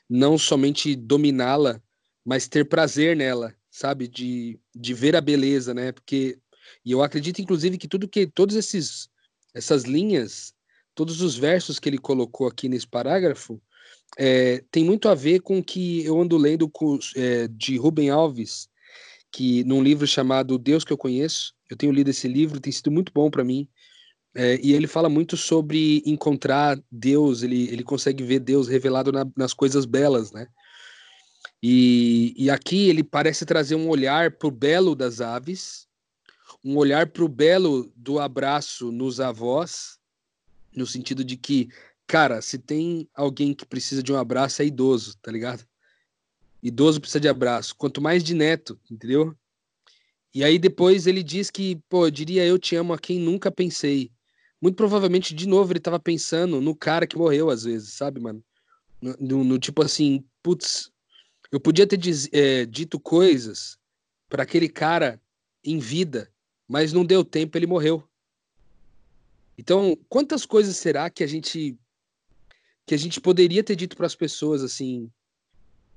[0.09, 1.81] não somente dominá-la,
[2.25, 5.91] mas ter prazer nela, sabe, de, de ver a beleza, né?
[5.91, 6.37] Porque
[6.85, 9.09] e eu acredito inclusive que tudo que todos esses
[9.55, 10.53] essas linhas
[10.93, 13.59] todos os versos que ele colocou aqui nesse parágrafo
[14.17, 18.09] é, tem muito a ver com o que eu ando lendo com, é, de Rubem
[18.09, 18.67] Alves,
[19.31, 21.53] que num livro chamado Deus que eu conheço.
[21.69, 23.67] Eu tenho lido esse livro, tem sido muito bom para mim.
[24.41, 29.29] É, e ele fala muito sobre encontrar Deus, ele, ele consegue ver Deus revelado na,
[29.35, 30.47] nas coisas belas, né?
[31.61, 35.89] E, e aqui ele parece trazer um olhar para o belo das aves,
[36.63, 39.99] um olhar para o belo do abraço nos avós,
[40.73, 41.67] no sentido de que,
[42.07, 45.67] cara, se tem alguém que precisa de um abraço, é idoso, tá ligado?
[46.63, 49.35] Idoso precisa de abraço, quanto mais de neto, entendeu?
[50.33, 53.51] E aí depois ele diz que, pô, eu diria eu te amo a quem nunca
[53.51, 54.09] pensei.
[54.61, 58.43] Muito provavelmente, de novo, ele tava pensando no cara que morreu às vezes, sabe, mano?
[59.01, 60.91] No, no, no tipo assim, putz,
[61.51, 63.77] eu podia ter diz, é, dito coisas
[64.27, 65.21] para aquele cara
[65.63, 66.31] em vida,
[66.67, 68.03] mas não deu tempo, ele morreu.
[69.57, 71.77] Então, quantas coisas será que a gente
[72.85, 75.11] que a gente poderia ter dito para as pessoas assim,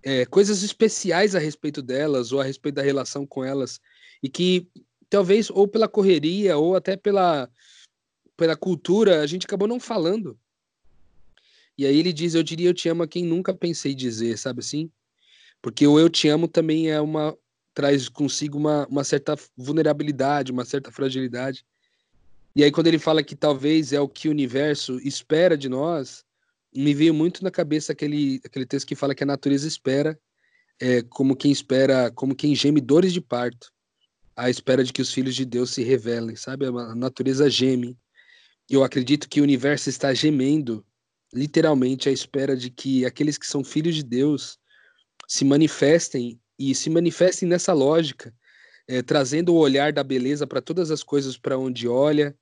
[0.03, 3.81] é, coisas especiais a respeito delas ou a respeito da relação com elas
[4.23, 4.69] e que
[5.09, 7.49] talvez ou pela correria ou até pela
[8.43, 10.37] pela cultura a gente acabou não falando.
[11.79, 14.59] E aí ele diz: Eu diria eu te amo a quem nunca pensei dizer, sabe
[14.59, 14.91] assim?
[15.63, 17.39] Porque o eu te amo também é uma
[17.73, 21.65] traz consigo uma, uma certa vulnerabilidade, uma certa fragilidade.
[22.55, 26.25] E aí quando ele fala que talvez é o que o universo espera de nós,
[26.75, 30.19] me veio muito na cabeça aquele, aquele texto que fala que a natureza espera,
[30.81, 33.73] é, como quem espera, como quem geme dores de parto,
[34.37, 36.67] à espera de que os filhos de Deus se revelem, sabe?
[36.67, 37.97] A natureza geme.
[38.73, 40.83] Eu acredito que o universo está gemendo,
[41.31, 44.59] literalmente, à espera de que aqueles que são filhos de Deus
[45.29, 48.35] se manifestem e se manifestem nessa lógica,
[48.89, 52.35] é, trazendo o olhar da beleza para todas as coisas para onde olha,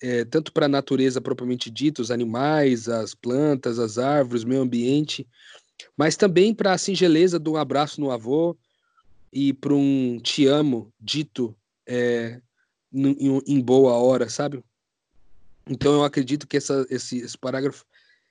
[0.00, 5.28] é, tanto para a natureza propriamente dita, os animais, as plantas, as árvores, meio ambiente,
[5.94, 8.56] mas também para a singeleza do abraço no avô
[9.30, 11.54] e para um te amo dito
[11.86, 12.40] é,
[12.90, 14.64] em, em, boa hora, sabe?
[15.68, 17.84] Então eu acredito que essa, esse, esse parágrafo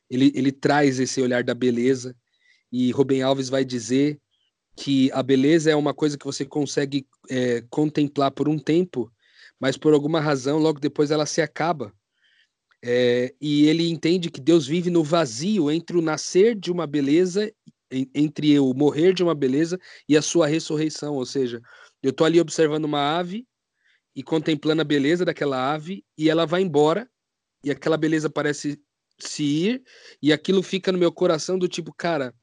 [0.09, 2.15] ele, ele traz esse olhar da beleza
[2.71, 4.19] e Rubem Alves vai dizer
[4.75, 9.11] que a beleza é uma coisa que você consegue é, contemplar por um tempo
[9.59, 11.93] mas por alguma razão, logo depois ela se acaba.
[12.83, 17.51] É, e ele entende que Deus vive no vazio entre o nascer de uma beleza,
[17.91, 21.15] entre o morrer de uma beleza e a sua ressurreição.
[21.15, 21.61] Ou seja,
[22.03, 23.47] eu estou ali observando uma ave
[24.15, 27.07] e contemplando a beleza daquela ave, e ela vai embora,
[27.63, 28.79] e aquela beleza parece
[29.19, 29.83] se ir,
[30.21, 32.33] e aquilo fica no meu coração do tipo, cara,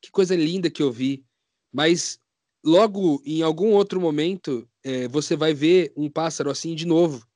[0.00, 1.24] que coisa linda que eu vi.
[1.72, 2.18] Mas
[2.64, 7.26] logo em algum outro momento é, você vai ver um pássaro assim de novo.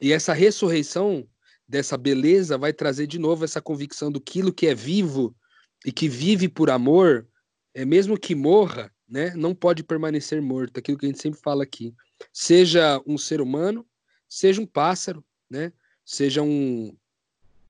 [0.00, 1.28] E essa ressurreição
[1.66, 5.34] dessa beleza vai trazer de novo essa convicção do aquilo que é vivo
[5.84, 7.26] e que vive por amor,
[7.74, 10.78] é mesmo que morra, né, não pode permanecer morto.
[10.78, 11.94] Aquilo que a gente sempre fala aqui,
[12.32, 13.86] seja um ser humano,
[14.28, 15.72] seja um pássaro, né,
[16.04, 16.94] seja um,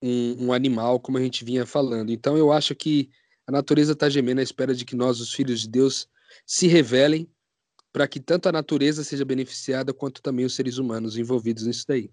[0.01, 2.11] um, um animal, como a gente vinha falando.
[2.11, 3.09] Então eu acho que
[3.47, 6.07] a natureza está gemendo à espera de que nós, os filhos de Deus,
[6.45, 7.29] se revelem
[7.93, 12.11] para que tanto a natureza seja beneficiada quanto também os seres humanos envolvidos nisso daí.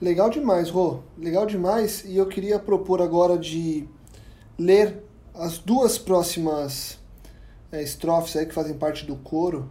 [0.00, 1.02] Legal demais, Rô.
[1.16, 2.04] Legal demais.
[2.04, 3.88] E eu queria propor agora de
[4.58, 6.98] ler as duas próximas
[7.70, 9.70] é, estrofes aí que fazem parte do coro,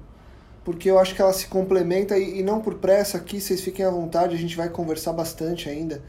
[0.63, 3.85] porque eu acho que ela se complementa e, e não por pressa aqui, vocês fiquem
[3.85, 6.01] à vontade, a gente vai conversar bastante ainda.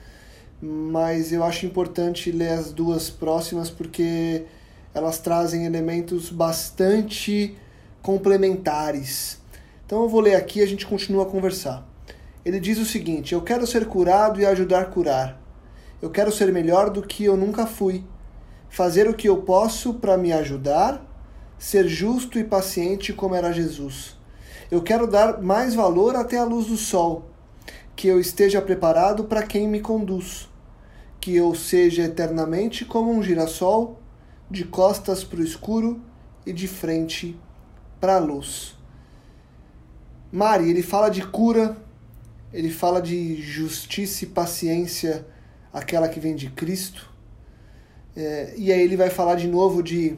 [0.62, 4.44] Mas eu acho importante ler as duas próximas porque
[4.94, 7.56] elas trazem elementos bastante
[8.00, 9.38] complementares.
[9.84, 11.86] Então eu vou ler aqui e a gente continua a conversar.
[12.44, 15.40] Ele diz o seguinte: Eu quero ser curado e ajudar a curar.
[16.00, 18.04] Eu quero ser melhor do que eu nunca fui.
[18.68, 21.04] Fazer o que eu posso para me ajudar,
[21.58, 24.13] ser justo e paciente como era Jesus.
[24.74, 27.30] Eu quero dar mais valor até a luz do sol,
[27.94, 30.48] que eu esteja preparado para quem me conduz,
[31.20, 34.00] que eu seja eternamente como um girassol
[34.50, 36.02] de costas para o escuro
[36.44, 37.38] e de frente
[38.00, 38.74] para a luz.
[40.32, 41.76] Mari, ele fala de cura,
[42.52, 45.24] ele fala de justiça e paciência,
[45.72, 47.08] aquela que vem de Cristo.
[48.16, 50.16] É, e aí ele vai falar de novo de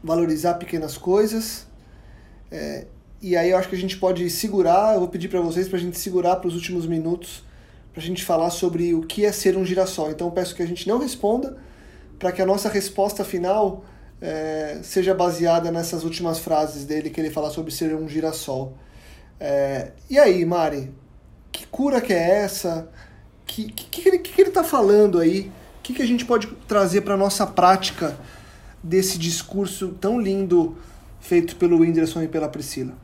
[0.00, 1.66] valorizar pequenas coisas.
[2.52, 2.86] É,
[3.24, 5.78] e aí eu acho que a gente pode segurar, eu vou pedir para vocês para
[5.78, 7.42] a gente segurar para os últimos minutos,
[7.90, 10.10] para a gente falar sobre o que é ser um girassol.
[10.10, 11.56] Então peço que a gente não responda,
[12.18, 13.82] para que a nossa resposta final
[14.20, 18.76] é, seja baseada nessas últimas frases dele que ele fala sobre ser um girassol.
[19.40, 20.92] É, e aí, Mari,
[21.50, 22.90] que cura que é essa?
[23.46, 25.50] que, que, que, ele, que ele está falando aí?
[25.78, 28.18] O que, que a gente pode trazer para nossa prática
[28.82, 30.76] desse discurso tão lindo
[31.20, 33.03] feito pelo Whindersson e pela Priscila?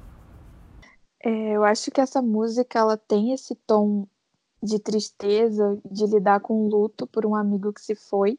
[1.22, 4.06] É, eu acho que essa música ela tem esse tom
[4.62, 8.38] de tristeza, de lidar com luto por um amigo que se foi,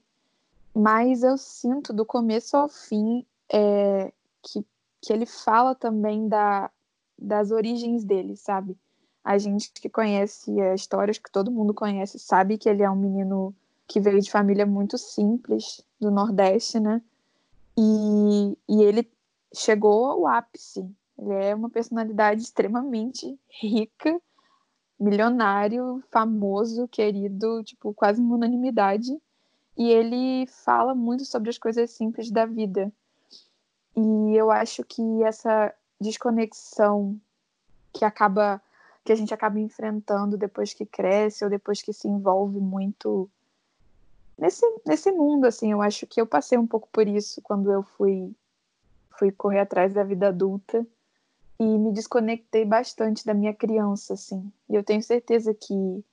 [0.74, 4.66] mas eu sinto do começo ao fim é, que,
[5.02, 6.72] que ele fala também da,
[7.18, 8.78] das origens dele, sabe?
[9.24, 12.90] A gente que conhece a história, acho que todo mundo conhece, sabe que ele é
[12.90, 13.54] um menino
[13.88, 17.02] que veio de família muito simples do Nordeste, né?
[17.78, 19.08] E, e ele
[19.54, 20.90] chegou ao ápice.
[21.22, 24.20] Ele é uma personalidade extremamente rica,
[25.00, 29.16] milionário, famoso, querido, tipo, quase uma unanimidade.
[29.78, 32.92] E ele fala muito sobre as coisas simples da vida.
[33.96, 37.20] E eu acho que essa desconexão
[37.94, 38.60] que acaba
[39.04, 43.30] que a gente acaba enfrentando depois que cresce ou depois que se envolve muito
[44.38, 45.72] nesse, nesse mundo, assim.
[45.72, 48.32] Eu acho que eu passei um pouco por isso quando eu fui,
[49.18, 50.86] fui correr atrás da vida adulta
[51.62, 54.52] e me desconectei bastante da minha criança, assim.
[54.68, 56.04] E eu tenho certeza que,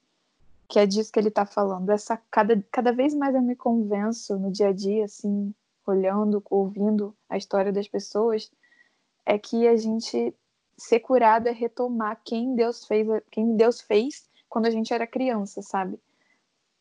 [0.69, 1.89] que é disso que ele está falando.
[1.89, 5.55] Essa, cada, cada vez mais eu me convenço no dia a dia, assim,
[5.87, 8.53] olhando, ouvindo a história das pessoas,
[9.25, 10.35] é que a gente
[10.77, 15.63] ser curado é retomar quem Deus fez, quem Deus fez quando a gente era criança,
[15.63, 15.99] sabe?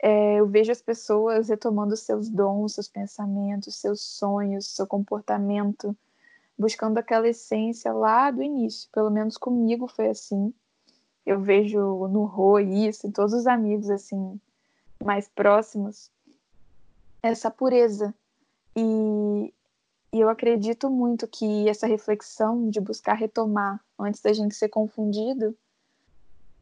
[0.03, 5.95] É, eu vejo as pessoas retomando seus dons, seus pensamentos, seus sonhos, seu comportamento,
[6.57, 8.89] buscando aquela essência lá do início.
[8.91, 10.53] Pelo menos comigo foi assim.
[11.25, 14.39] Eu vejo no Rô isso, em todos os amigos assim
[15.03, 16.11] mais próximos,
[17.21, 18.13] essa pureza.
[18.75, 19.53] E
[20.11, 25.55] e eu acredito muito que essa reflexão de buscar retomar antes da gente ser confundido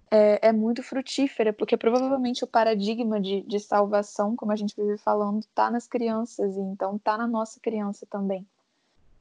[0.10, 4.97] é, é muito frutífera, porque provavelmente o paradigma de, de salvação, como a gente vive
[4.97, 8.47] falando, está nas crianças, e então está na nossa criança também.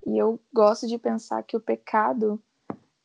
[0.06, 2.40] E eu gosto de pensar que o pecado,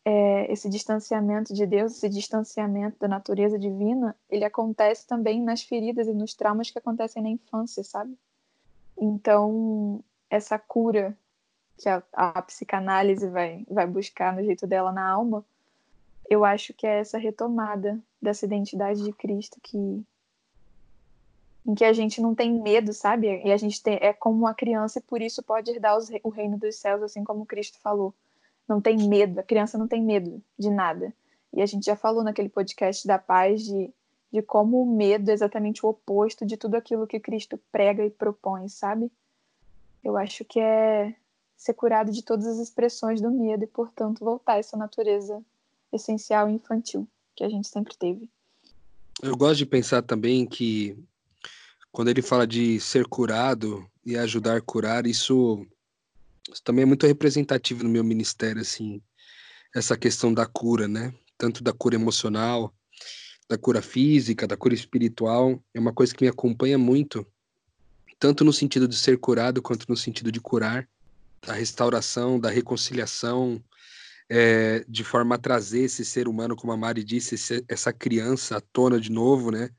[0.03, 6.07] é, esse distanciamento de Deus, esse distanciamento da natureza divina, ele acontece também nas feridas
[6.07, 8.17] e nos traumas que acontecem na infância, sabe?
[8.97, 11.17] Então, essa cura
[11.77, 15.45] que a, a psicanálise vai, vai buscar no jeito dela na alma,
[16.29, 20.03] eu acho que é essa retomada dessa identidade de Cristo que
[21.65, 23.41] em que a gente não tem medo, sabe?
[23.43, 26.29] E a gente tem, é como uma criança e por isso pode herdar os, o
[26.29, 28.13] reino dos céus, assim como Cristo falou.
[28.67, 31.13] Não tem medo, a criança não tem medo de nada.
[31.53, 33.91] E a gente já falou naquele podcast da paz de,
[34.31, 38.09] de como o medo é exatamente o oposto de tudo aquilo que Cristo prega e
[38.09, 39.11] propõe, sabe?
[40.03, 41.15] Eu acho que é
[41.57, 45.43] ser curado de todas as expressões do medo e, portanto, voltar a essa natureza
[45.91, 48.29] essencial e infantil que a gente sempre teve.
[49.21, 50.97] Eu gosto de pensar também que
[51.91, 55.65] quando ele fala de ser curado e ajudar a curar, isso,
[56.51, 59.01] isso também é muito representativo no meu ministério, assim,
[59.75, 61.13] essa questão da cura, né?
[61.37, 62.73] Tanto da cura emocional,
[63.49, 67.25] da cura física, da cura espiritual, é uma coisa que me acompanha muito
[68.19, 70.87] tanto no sentido de ser curado quanto no sentido de curar,
[71.41, 73.63] da restauração, da reconciliação,
[74.29, 78.57] é, de forma a trazer esse ser humano, como a Mari disse, esse, essa criança
[78.57, 79.69] à tona de novo, né?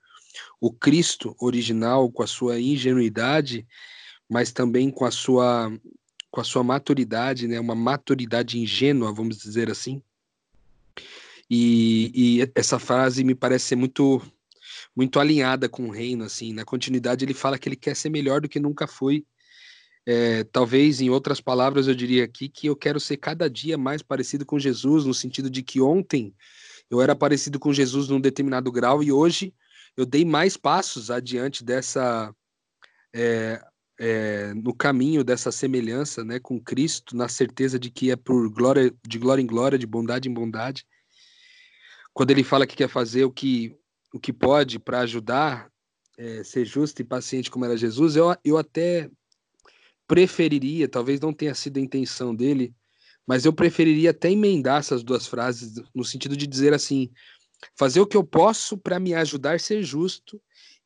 [0.61, 3.67] O Cristo original com a sua ingenuidade,
[4.29, 5.73] mas também com a sua
[6.31, 7.59] com a sua maturidade, né?
[7.59, 10.01] Uma maturidade ingênua, vamos dizer assim.
[11.51, 14.23] E, e essa frase me parece ser muito
[14.95, 16.53] muito alinhada com o reino, assim.
[16.53, 19.25] Na continuidade, ele fala que ele quer ser melhor do que nunca foi.
[20.07, 24.03] É, talvez, em outras palavras, eu diria aqui que eu quero ser cada dia mais
[24.03, 26.35] parecido com Jesus, no sentido de que ontem
[26.91, 29.55] eu era parecido com Jesus num determinado grau e hoje
[29.97, 32.35] eu dei mais passos adiante dessa.
[33.15, 33.63] É,
[34.03, 38.91] é, no caminho dessa semelhança né, com Cristo, na certeza de que é por glória,
[39.07, 40.87] de glória em glória, de bondade em bondade.
[42.15, 43.77] Quando ele fala que quer fazer o que
[44.13, 45.71] o que pode para ajudar,
[46.19, 49.11] é, ser justo e paciente como era Jesus, eu, eu até
[50.07, 52.75] preferiria, talvez não tenha sido a intenção dele,
[53.27, 57.11] mas eu preferiria até emendar essas duas frases no sentido de dizer assim:
[57.77, 60.41] fazer o que eu posso para me ajudar a ser justo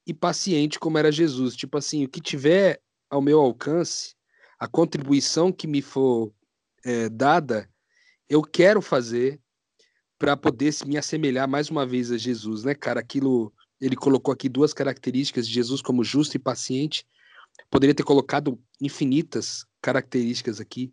[0.06, 1.56] e paciente como era Jesus.
[1.56, 4.14] Tipo assim, o que tiver ao meu alcance,
[4.58, 6.32] a contribuição que me for
[6.84, 7.68] é, dada,
[8.28, 9.40] eu quero fazer
[10.18, 13.00] para poder me assemelhar mais uma vez a Jesus, né, cara?
[13.00, 17.06] Aquilo, ele colocou aqui duas características de Jesus como justo e paciente.
[17.70, 20.92] Poderia ter colocado infinitas características aqui,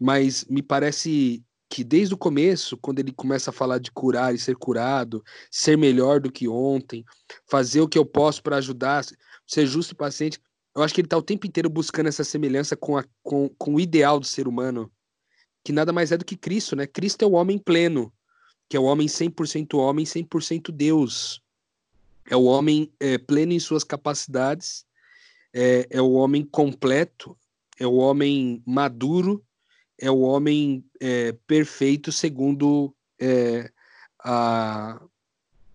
[0.00, 4.38] mas me parece que desde o começo, quando ele começa a falar de curar e
[4.38, 7.02] ser curado, ser melhor do que ontem,
[7.46, 9.02] fazer o que eu posso para ajudar,
[9.46, 10.38] ser justo e paciente,
[10.76, 13.76] eu acho que ele está o tempo inteiro buscando essa semelhança com, a, com, com
[13.76, 14.92] o ideal do ser humano,
[15.64, 16.86] que nada mais é do que Cristo, né?
[16.86, 18.12] Cristo é o homem pleno,
[18.68, 21.40] que é o homem 100% homem, 100% Deus.
[22.28, 24.84] É o homem é, pleno em suas capacidades,
[25.54, 27.34] é, é o homem completo,
[27.78, 29.42] é o homem maduro,
[30.02, 33.70] é o homem é, perfeito segundo é,
[34.18, 35.00] a,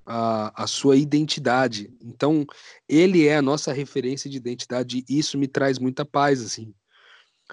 [0.06, 1.90] a, a sua identidade.
[2.04, 2.46] Então,
[2.90, 6.74] ele é a nossa referência de identidade e isso me traz muita paz, assim,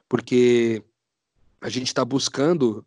[0.09, 0.83] porque
[1.61, 2.85] a gente está buscando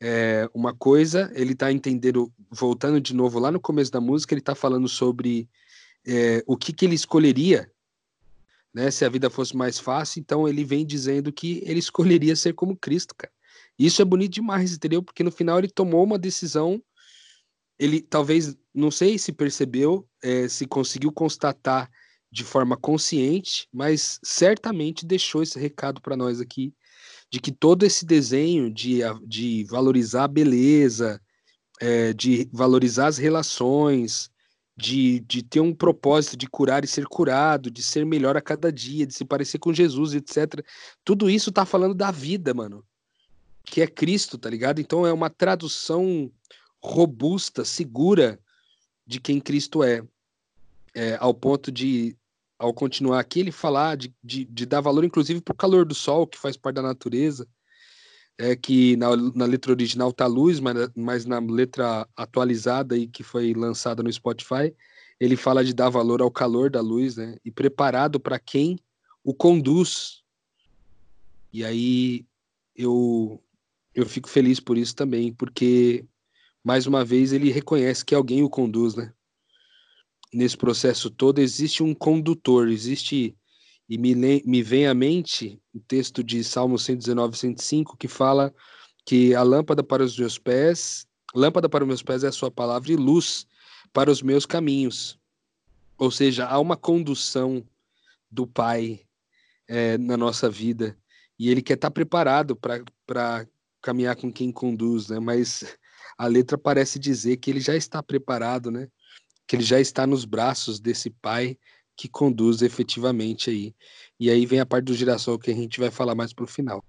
[0.00, 4.40] é, uma coisa, ele está entendendo, voltando de novo lá no começo da música, ele
[4.40, 5.46] está falando sobre
[6.06, 7.70] é, o que, que ele escolheria,
[8.76, 12.52] né, se a vida fosse mais fácil, então ele vem dizendo que ele escolheria ser
[12.52, 13.32] como Cristo, cara.
[13.78, 15.02] Isso é bonito demais, entendeu?
[15.02, 16.82] Porque no final ele tomou uma decisão
[17.78, 21.90] ele talvez, não sei se percebeu, é, se conseguiu constatar
[22.30, 26.74] de forma consciente, mas certamente deixou esse recado para nós aqui,
[27.30, 31.20] de que todo esse desenho de, de valorizar a beleza,
[31.80, 34.30] é, de valorizar as relações,
[34.76, 38.70] de, de ter um propósito de curar e ser curado, de ser melhor a cada
[38.70, 40.62] dia, de se parecer com Jesus, etc.
[41.02, 42.84] Tudo isso tá falando da vida, mano.
[43.64, 44.80] Que é Cristo, tá ligado?
[44.80, 46.30] Então é uma tradução
[46.78, 48.38] robusta, segura
[49.06, 50.02] de quem Cristo é,
[50.94, 52.16] é ao ponto de,
[52.58, 55.94] ao continuar aqui, ele falar de, de, de dar valor, inclusive, para o calor do
[55.94, 57.48] sol, que faz parte da natureza,
[58.38, 63.22] é que na, na letra original tá luz, mas, mas na letra atualizada e que
[63.22, 64.74] foi lançada no Spotify,
[65.18, 67.36] ele fala de dar valor ao calor da luz, né?
[67.44, 68.78] E preparado para quem
[69.24, 70.22] o conduz.
[71.52, 72.26] E aí
[72.74, 73.42] eu
[73.94, 76.04] eu fico feliz por isso também, porque
[76.62, 79.12] mais uma vez ele reconhece que alguém o conduz, né?
[80.34, 83.34] Nesse processo todo existe um condutor, existe
[83.88, 84.14] e me,
[84.44, 88.54] me vem à mente o texto de Salmo 119, 105 que fala
[89.04, 92.50] que a lâmpada para os meus pés, lâmpada para os meus pés é a sua
[92.50, 93.46] palavra e luz
[93.92, 95.18] para os meus caminhos.
[95.96, 97.64] Ou seja, há uma condução
[98.30, 99.00] do Pai
[99.68, 100.98] é, na nossa vida
[101.38, 103.46] e ele quer estar preparado para
[103.80, 105.20] caminhar com quem conduz, né?
[105.20, 105.64] Mas
[106.18, 108.88] a letra parece dizer que ele já está preparado, né?
[109.46, 111.56] Que ele já está nos braços desse pai
[111.96, 113.74] que conduz efetivamente aí.
[114.18, 116.84] E aí vem a parte do girassol que a gente vai falar mais pro final.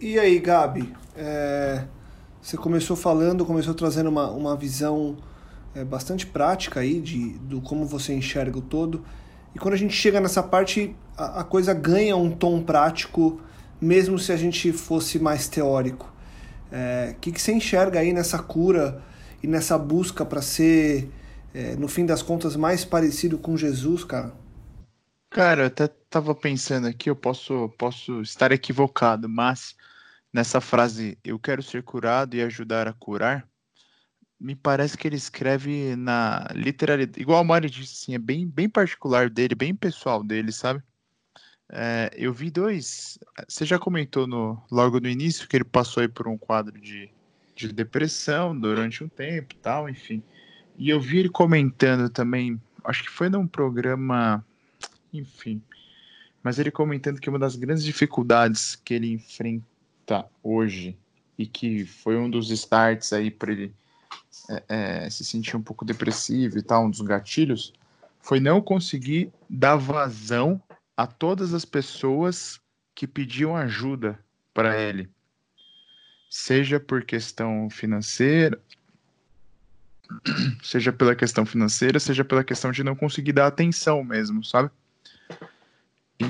[0.00, 0.92] E aí, Gabi?
[1.16, 1.84] É...
[2.40, 5.16] Você começou falando, começou trazendo uma, uma visão
[5.74, 9.04] é, bastante prática aí de do como você enxerga o todo.
[9.54, 13.40] E quando a gente chega nessa parte, a, a coisa ganha um tom prático,
[13.80, 16.06] mesmo se a gente fosse mais teórico.
[16.06, 19.02] O é, que, que você enxerga aí nessa cura
[19.42, 21.10] e nessa busca para ser,
[21.58, 24.32] é, no fim das contas, mais parecido com Jesus, cara?
[25.28, 29.74] Cara, eu até tava pensando aqui, eu posso, posso estar equivocado, mas
[30.32, 33.44] nessa frase, eu quero ser curado e ajudar a curar,
[34.38, 38.68] me parece que ele escreve na literalidade, igual o Mari disse, assim, é bem, bem
[38.68, 40.80] particular dele, bem pessoal dele, sabe?
[41.70, 43.18] É, eu vi dois.
[43.48, 47.10] Você já comentou no, logo no início que ele passou aí por um quadro de,
[47.56, 50.22] de depressão durante um tempo tal, enfim.
[50.78, 54.44] E eu vi ele comentando também, acho que foi num programa,
[55.12, 55.60] enfim.
[56.40, 60.96] Mas ele comentando que uma das grandes dificuldades que ele enfrenta hoje
[61.36, 63.74] e que foi um dos starts aí para ele
[64.48, 67.72] é, é, se sentir um pouco depressivo e tal, um dos gatilhos,
[68.20, 70.62] foi não conseguir dar vazão
[70.96, 72.60] a todas as pessoas
[72.94, 74.18] que pediam ajuda
[74.54, 75.08] para ele,
[76.30, 78.60] seja por questão financeira,
[80.62, 84.70] seja pela questão financeira, seja pela questão de não conseguir dar atenção mesmo, sabe?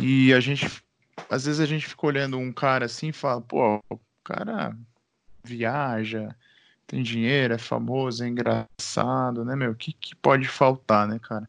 [0.01, 0.83] E a gente,
[1.31, 4.76] às vezes a gente fica olhando um cara assim e fala, pô, o cara
[5.43, 6.35] viaja,
[6.87, 9.72] tem dinheiro, é famoso, é engraçado, né, meu?
[9.72, 11.49] O que, que pode faltar, né, cara?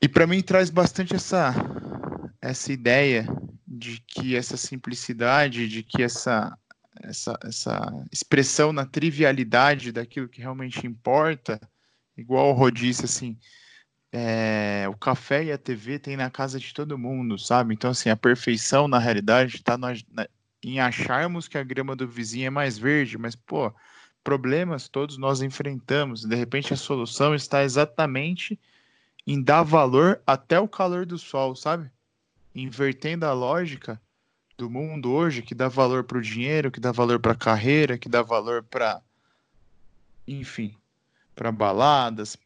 [0.00, 1.54] E para mim traz bastante essa
[2.40, 3.26] essa ideia
[3.66, 6.56] de que essa simplicidade, de que essa
[7.06, 11.60] essa, essa expressão na trivialidade daquilo que realmente importa,
[12.16, 13.38] igual o disse, assim,
[14.12, 17.74] é, o café e a TV tem na casa de todo mundo, sabe?
[17.74, 19.78] Então, assim, a perfeição na realidade está
[20.62, 23.72] em acharmos que a grama do vizinho é mais verde, mas, pô,
[24.24, 28.58] problemas todos nós enfrentamos, de repente a solução está exatamente
[29.24, 31.90] em dar valor até o calor do sol, sabe?
[32.54, 34.00] Invertendo a lógica,
[34.56, 37.98] do mundo hoje que dá valor para o dinheiro, que dá valor para a carreira,
[37.98, 39.02] que dá valor para,
[40.26, 40.74] enfim,
[41.34, 42.36] para baladas,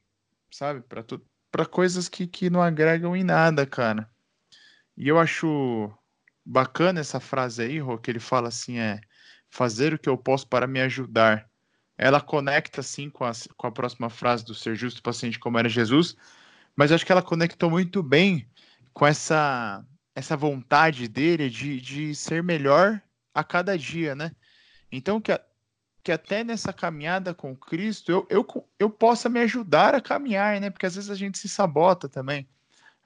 [0.51, 4.09] sabe, para tudo, para coisas que, que não agregam em nada, cara.
[4.97, 5.93] E eu acho
[6.45, 9.01] bacana essa frase aí, Rô, que ele fala assim, é
[9.49, 11.49] fazer o que eu posso para me ajudar.
[11.97, 15.69] Ela conecta, assim, com a, com a próxima frase do ser justo paciente como era
[15.69, 16.17] Jesus,
[16.75, 18.49] mas acho que ela conectou muito bem
[18.93, 19.85] com essa
[20.15, 23.01] essa vontade dele de, de ser melhor
[23.35, 24.33] a cada dia, né?
[24.91, 25.41] Então, que, a,
[26.03, 30.71] que até nessa caminhada com Cristo eu, eu, eu possa me ajudar a caminhar, né?
[30.71, 32.49] Porque às vezes a gente se sabota também.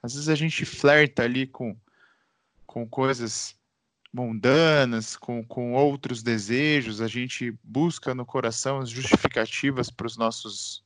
[0.01, 1.75] Às vezes a gente flerta ali com,
[2.65, 3.55] com coisas
[4.13, 10.83] mundanas, com, com outros desejos, a gente busca no coração as justificativas para os nossos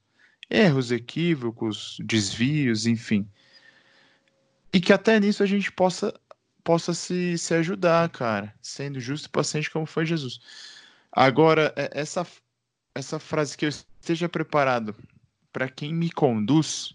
[0.49, 3.29] erros, equívocos, desvios, enfim.
[4.71, 6.13] E que até nisso a gente possa,
[6.63, 10.39] possa se, se ajudar, cara, sendo justo e paciente como foi Jesus.
[11.11, 12.25] Agora, é, essa,
[12.93, 14.95] essa frase que eu esteja preparado
[15.51, 16.93] para quem me conduz,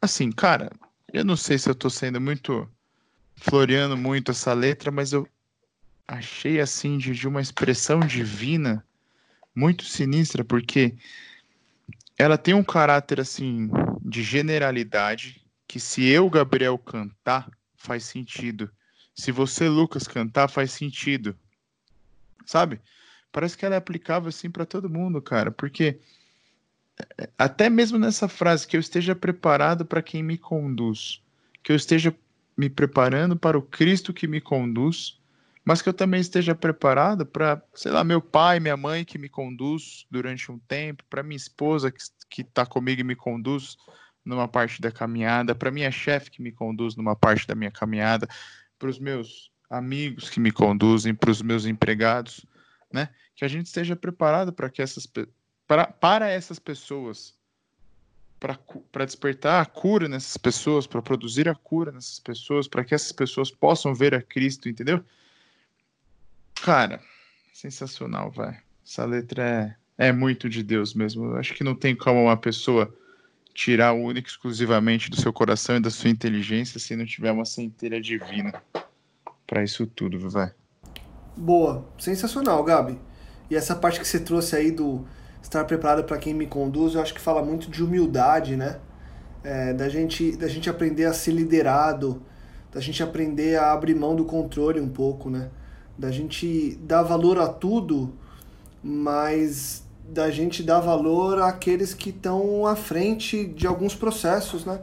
[0.00, 0.70] assim, cara,
[1.12, 2.68] eu não sei se eu estou sendo muito
[3.36, 5.26] floreando muito essa letra, mas eu
[6.06, 8.84] achei assim de, de uma expressão divina
[9.54, 10.94] muito sinistra, porque
[12.18, 13.70] ela tem um caráter assim
[14.02, 18.70] de generalidade que se eu, Gabriel, cantar, faz sentido.
[19.14, 21.36] Se você, Lucas, cantar, faz sentido.
[22.46, 22.80] Sabe?
[23.30, 26.00] Parece que ela é aplicável assim para todo mundo, cara, porque
[27.18, 31.22] é, até mesmo nessa frase que eu esteja preparado para quem me conduz,
[31.62, 32.16] que eu esteja
[32.56, 35.20] me preparando para o Cristo que me conduz,
[35.62, 39.28] mas que eu também esteja preparado para, sei lá, meu pai, minha mãe que me
[39.28, 41.92] conduz durante um tempo, para minha esposa
[42.30, 43.76] que está comigo e me conduz
[44.28, 48.28] numa parte da caminhada, para minha chefe que me conduz numa parte da minha caminhada,
[48.78, 52.44] para os meus amigos que me conduzem, para os meus empregados,
[52.92, 53.08] né?
[53.34, 55.06] Que a gente esteja preparado para que essas
[55.66, 57.36] para, para essas pessoas
[58.38, 63.10] para despertar a cura nessas pessoas, para produzir a cura nessas pessoas, para que essas
[63.10, 65.04] pessoas possam ver a Cristo, entendeu?
[66.62, 67.02] Cara,
[67.52, 68.56] sensacional, vai.
[68.86, 71.24] Essa letra é, é muito de Deus mesmo.
[71.24, 72.94] Eu acho que não tem como uma pessoa
[73.58, 77.44] tirar o único exclusivamente do seu coração e da sua inteligência se não tiver uma
[77.44, 78.62] centelha divina
[79.44, 80.52] para isso tudo, vai.
[81.36, 83.00] Boa, sensacional, Gabi.
[83.50, 85.04] E essa parte que você trouxe aí do
[85.42, 88.78] estar preparado para quem me conduz, eu acho que fala muito de humildade, né?
[89.42, 92.22] É, da, gente, da gente aprender a ser liderado,
[92.70, 95.50] da gente aprender a abrir mão do controle um pouco, né?
[95.98, 98.14] Da gente dar valor a tudo,
[98.80, 104.80] mas da gente dar valor àqueles que estão à frente de alguns processos, né?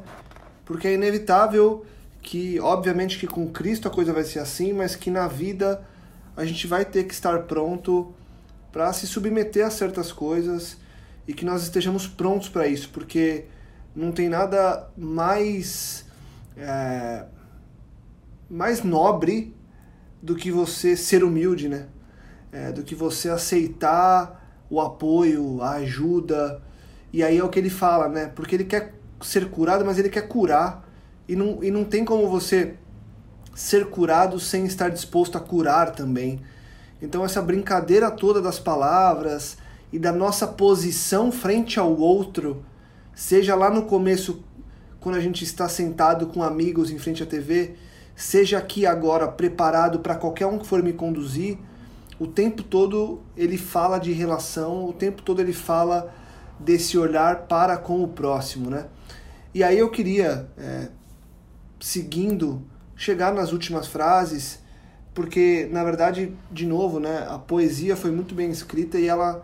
[0.63, 1.83] Porque é inevitável
[2.21, 5.81] que, obviamente, que com Cristo a coisa vai ser assim, mas que na vida
[6.37, 8.13] a gente vai ter que estar pronto
[8.71, 10.77] para se submeter a certas coisas
[11.27, 13.45] e que nós estejamos prontos para isso, porque
[13.95, 16.05] não tem nada mais
[16.55, 17.25] é,
[18.47, 19.55] mais nobre
[20.21, 21.87] do que você ser humilde, né?
[22.51, 24.44] É, do que você aceitar
[24.75, 26.61] o apoio, a ajuda.
[27.13, 28.31] E aí é o que ele fala, né?
[28.35, 30.85] Porque ele quer ser curado, mas ele quer curar.
[31.27, 32.75] E não, e não tem como você
[33.55, 36.41] ser curado sem estar disposto a curar também.
[37.01, 39.57] Então, essa brincadeira toda das palavras
[39.93, 42.63] e da nossa posição frente ao outro,
[43.13, 44.43] seja lá no começo,
[44.99, 47.75] quando a gente está sentado com amigos em frente à TV,
[48.13, 51.57] seja aqui agora preparado para qualquer um que for me conduzir,
[52.19, 56.13] o tempo todo ele fala de relação, o tempo todo ele fala
[56.59, 58.87] desse olhar para com o próximo, né?
[59.53, 60.89] E aí eu queria, é,
[61.79, 62.61] seguindo,
[62.95, 64.63] chegar nas últimas frases
[65.15, 69.43] porque na verdade, de novo, né, a poesia foi muito bem escrita e ela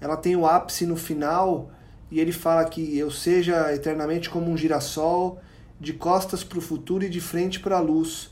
[0.00, 1.70] ela tem o ápice no final
[2.10, 5.38] e ele fala que eu seja eternamente como um girassol
[5.78, 8.30] de costas para o futuro e de frente para a luz.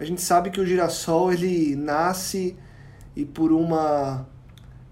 [0.00, 2.56] A gente sabe que o girassol ele nasce
[3.16, 4.28] e por uma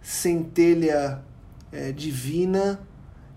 [0.00, 1.22] centelha
[1.70, 2.80] é, divina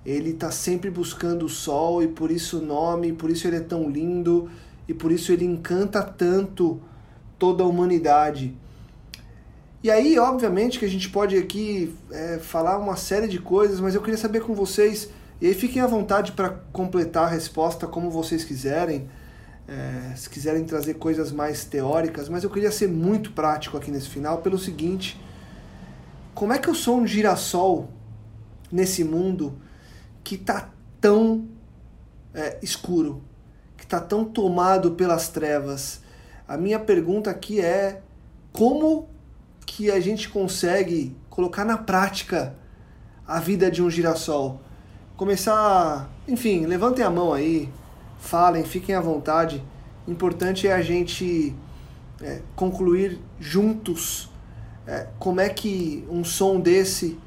[0.07, 3.61] ele está sempre buscando o sol e por isso o nome, por isso ele é
[3.61, 4.49] tão lindo
[4.88, 6.79] e por isso ele encanta tanto
[7.38, 8.55] toda a humanidade.
[9.83, 13.95] E aí, obviamente, que a gente pode aqui é, falar uma série de coisas, mas
[13.95, 15.09] eu queria saber com vocês,
[15.41, 19.09] e aí fiquem à vontade para completar a resposta como vocês quiserem,
[19.68, 24.07] é, se quiserem trazer coisas mais teóricas, mas eu queria ser muito prático aqui nesse
[24.07, 25.20] final, pelo seguinte:
[26.34, 27.89] como é que eu sou um girassol
[28.72, 29.59] nesse mundo
[30.24, 30.70] que está
[31.01, 31.47] tão
[32.34, 33.24] é, escuro,
[33.76, 36.01] que está tão tomado pelas trevas?
[36.47, 38.01] A minha pergunta aqui é:
[38.53, 39.09] como
[39.65, 42.55] que a gente consegue colocar na prática
[43.28, 44.61] a vida de um girassol?
[45.18, 47.70] Começar, enfim, levantem a mão aí,
[48.18, 49.63] falem, fiquem à vontade.
[50.07, 51.55] Importante é a gente
[52.22, 54.30] é, concluir juntos
[54.88, 57.20] é, como é que um som desse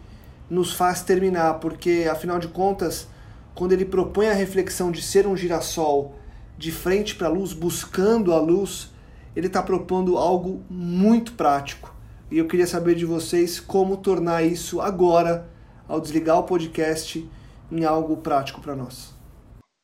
[0.48, 3.06] nos faz terminar, porque afinal de contas,
[3.54, 6.14] quando ele propõe a reflexão de ser um girassol
[6.58, 8.90] de frente para a luz, buscando a luz,
[9.36, 11.94] ele está propondo algo muito prático.
[12.30, 15.48] E eu queria saber de vocês como tornar isso agora,
[15.86, 17.28] ao desligar o podcast,
[17.70, 19.19] em algo prático para nós.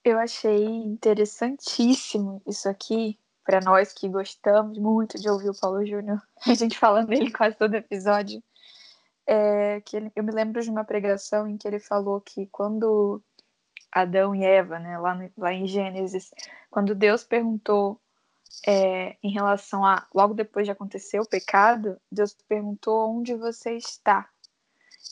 [0.07, 6.23] Eu achei interessantíssimo isso aqui, para nós que gostamos muito de ouvir o Paulo Júnior,
[6.47, 8.41] a gente falando dele quase todo episódio.
[9.27, 13.21] É, que ele, eu me lembro de uma pregação em que ele falou que quando
[13.91, 16.31] Adão e Eva, né, lá, no, lá em Gênesis,
[16.71, 18.01] quando Deus perguntou
[18.65, 24.29] é, em relação a logo depois de acontecer o pecado, Deus perguntou onde você está.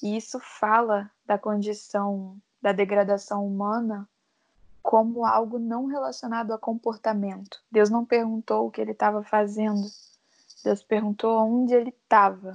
[0.00, 4.08] E isso fala da condição da degradação humana
[4.84, 7.58] como algo não relacionado a comportamento.
[7.72, 9.90] Deus não perguntou o que ele estava fazendo.
[10.62, 12.52] Deus perguntou onde ele estava.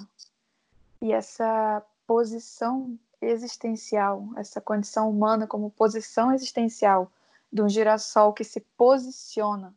[1.02, 7.12] E essa posição existencial, essa condição humana como posição existencial
[7.52, 9.74] de um girassol que se posiciona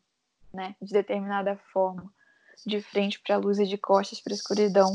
[0.53, 2.13] né, de determinada forma,
[2.67, 4.93] de frente para a luz e de costas para a escuridão,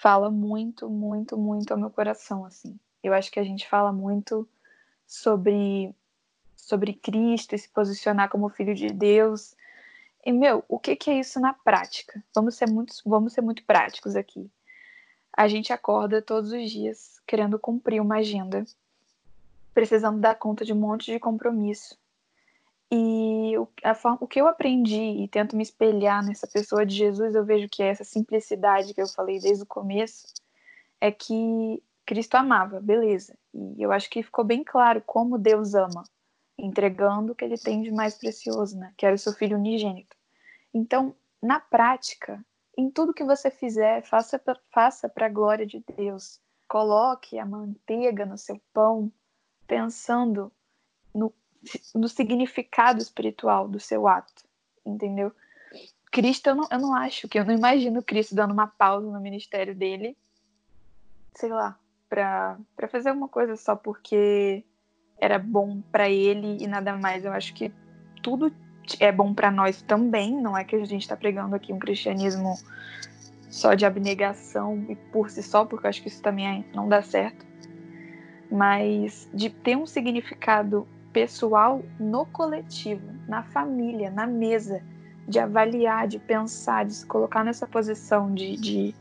[0.00, 2.80] fala muito, muito, muito ao meu coração, assim.
[3.04, 4.48] Eu acho que a gente fala muito
[5.06, 5.94] sobre
[6.68, 9.56] sobre Cristo e se posicionar como filho de Deus.
[10.24, 12.22] E meu, o que, que é isso na prática?
[12.34, 14.50] Vamos ser muito, vamos ser muito práticos aqui.
[15.32, 18.64] A gente acorda todos os dias querendo cumprir uma agenda,
[19.72, 21.96] precisando dar conta de um monte de compromisso,
[22.90, 27.34] e o, forma, o que eu aprendi e tento me espelhar nessa pessoa de Jesus,
[27.34, 30.26] eu vejo que é essa simplicidade que eu falei desde o começo,
[31.00, 33.36] é que Cristo amava, beleza.
[33.52, 36.02] E eu acho que ficou bem claro como Deus ama,
[36.58, 38.92] entregando o que ele tem de mais precioso, né?
[38.96, 40.16] Que era o seu filho unigênito.
[40.74, 42.44] Então, na prática,
[42.76, 44.40] em tudo que você fizer, faça
[44.70, 46.40] faça para a glória de Deus.
[46.66, 49.12] Coloque a manteiga no seu pão,
[49.66, 50.52] pensando
[51.14, 51.32] no
[51.94, 54.44] no significado espiritual do seu ato,
[54.86, 55.32] entendeu?
[56.10, 59.20] Cristo, eu não, eu não acho que eu não imagino Cristo dando uma pausa no
[59.20, 60.16] ministério dele,
[61.34, 61.78] sei lá,
[62.08, 62.58] para
[62.90, 64.64] fazer uma coisa só porque
[65.20, 67.24] era bom para ele e nada mais.
[67.24, 67.72] Eu acho que
[68.22, 68.52] tudo
[69.00, 72.54] é bom para nós também, não é que a gente está pregando aqui um cristianismo
[73.50, 77.02] só de abnegação e por si só, porque eu acho que isso também não dá
[77.02, 77.46] certo,
[78.50, 84.82] mas de ter um significado pessoal no coletivo, na família, na mesa,
[85.26, 88.94] de avaliar, de pensar, de se colocar nessa posição de, de,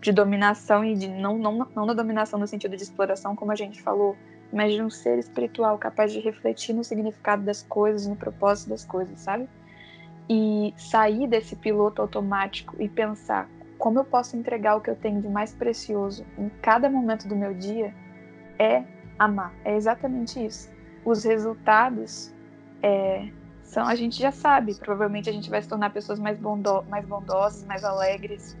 [0.00, 3.54] de dominação e de não, não, não na dominação no sentido de exploração, como a
[3.54, 4.16] gente falou,
[4.52, 8.84] mas de um ser espiritual capaz de refletir no significado das coisas, no propósito das
[8.84, 9.48] coisas, sabe?
[10.28, 13.48] E sair desse piloto automático e pensar
[13.78, 17.34] como eu posso entregar o que eu tenho de mais precioso em cada momento do
[17.34, 17.94] meu dia
[18.58, 18.84] é
[19.18, 19.54] amar.
[19.64, 20.70] É exatamente isso
[21.04, 22.32] os resultados
[22.82, 23.28] é,
[23.62, 24.74] são a gente já sabe.
[24.74, 28.56] Provavelmente a gente vai se tornar pessoas mais, bondo mais bondosas, mais alegres,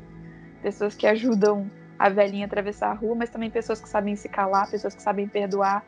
[0.62, 1.70] pessoas que ajudam
[2.00, 5.28] a velhinha atravessar a rua, mas também pessoas que sabem se calar, pessoas que sabem
[5.28, 5.84] perdoar.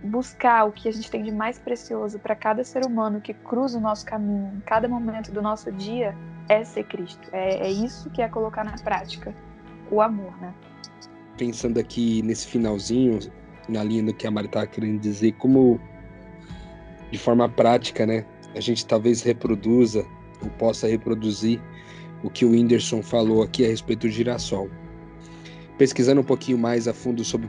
[0.00, 3.78] Buscar o que a gente tem de mais precioso para cada ser humano que cruza
[3.78, 6.14] o nosso caminho, em cada momento do nosso dia,
[6.48, 7.28] é ser Cristo.
[7.32, 9.34] É, é isso que é colocar na prática
[9.90, 10.54] o amor, né?
[11.36, 13.18] Pensando aqui nesse finalzinho,
[13.68, 15.80] na linha do que a Mari estava querendo dizer, como
[17.10, 18.24] de forma prática, né?
[18.54, 20.06] A gente talvez reproduza
[20.40, 21.60] ou possa reproduzir
[22.22, 24.70] o que o Whindersson falou aqui a respeito do girassol.
[25.78, 27.48] Pesquisando um pouquinho mais a fundo sobre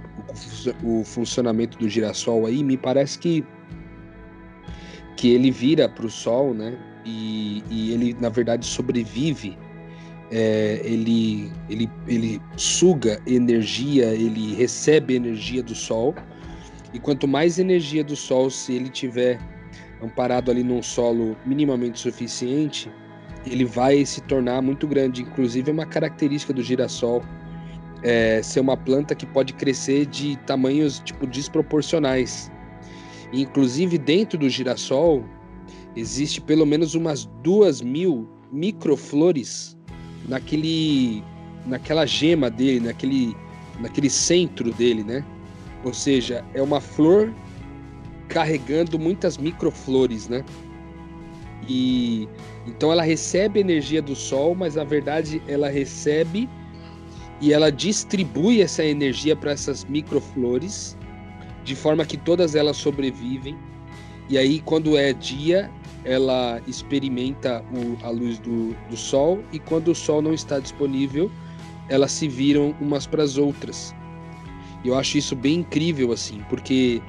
[0.84, 3.44] o funcionamento do girassol aí, me parece que
[5.16, 6.78] que ele vira para o sol, né?
[7.06, 9.58] E, e, ele na verdade sobrevive
[10.32, 16.16] é, ele, ele, ele suga energia, ele recebe energia do Sol,
[16.94, 19.40] e quanto mais energia do Sol, se ele tiver
[20.02, 22.90] amparado ali num solo minimamente suficiente,
[23.46, 25.22] ele vai se tornar muito grande.
[25.22, 27.24] Inclusive, é uma característica do girassol
[28.06, 32.52] é, ser uma planta que pode crescer de tamanhos tipo desproporcionais.
[33.34, 35.26] Inclusive, dentro do girassol,
[35.96, 39.76] existe pelo menos umas duas mil microflores
[40.30, 41.24] naquele
[41.66, 43.36] naquela gema dele, naquele
[43.80, 45.26] naquele centro dele, né?
[45.84, 47.34] Ou seja, é uma flor
[48.28, 50.46] carregando muitas microflores, né?
[51.68, 52.30] E
[52.68, 56.48] então ela recebe energia do sol, mas na verdade ela recebe
[57.46, 60.98] e ela distribui essa energia para essas microflores,
[61.64, 63.56] de forma que todas elas sobrevivem.
[64.28, 65.70] E aí, quando é dia,
[66.04, 71.30] ela experimenta o, a luz do, do sol, e quando o sol não está disponível,
[71.88, 73.94] elas se viram umas para as outras.
[74.84, 77.00] Eu acho isso bem incrível, assim, porque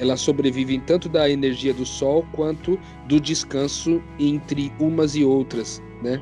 [0.00, 2.76] elas sobrevivem tanto da energia do sol quanto
[3.06, 6.20] do descanso entre umas e outras, né?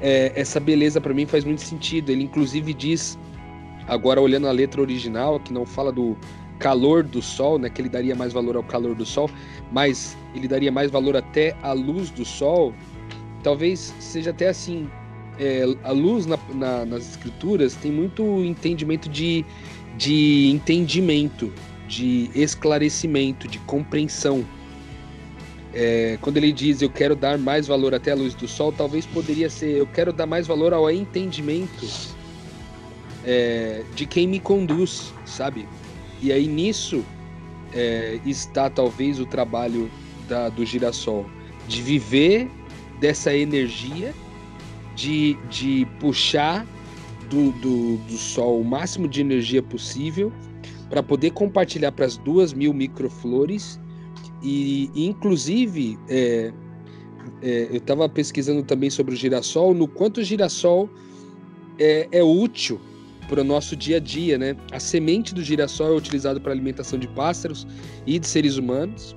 [0.00, 2.10] É, essa beleza para mim faz muito sentido.
[2.10, 3.18] Ele inclusive diz,
[3.86, 6.16] agora olhando a letra original, que não fala do
[6.58, 7.68] calor do sol, né?
[7.68, 9.28] Que ele daria mais valor ao calor do sol,
[9.72, 12.72] mas ele daria mais valor até à luz do sol.
[13.42, 14.88] Talvez seja até assim.
[15.38, 19.44] É, a luz na, na, nas escrituras tem muito entendimento de,
[19.96, 21.50] de entendimento,
[21.88, 24.44] de esclarecimento, de compreensão.
[25.72, 29.06] É, quando ele diz eu quero dar mais valor até a luz do sol, talvez
[29.06, 31.86] poderia ser eu quero dar mais valor ao entendimento
[33.24, 35.68] é, de quem me conduz, sabe?
[36.20, 37.04] E aí nisso
[37.72, 39.90] é, está talvez o trabalho
[40.28, 41.26] da, do girassol,
[41.68, 42.48] de viver
[43.00, 44.12] dessa energia,
[44.94, 46.66] de, de puxar
[47.30, 50.32] do, do, do sol o máximo de energia possível
[50.90, 53.79] para poder compartilhar para as duas mil microflores
[54.42, 56.52] e, inclusive, é,
[57.42, 60.88] é, eu estava pesquisando também sobre o girassol, no quanto o girassol
[61.78, 62.80] é, é útil
[63.28, 64.56] para o nosso dia a dia, né?
[64.72, 67.66] A semente do girassol é utilizada para alimentação de pássaros
[68.06, 69.14] e de seres humanos.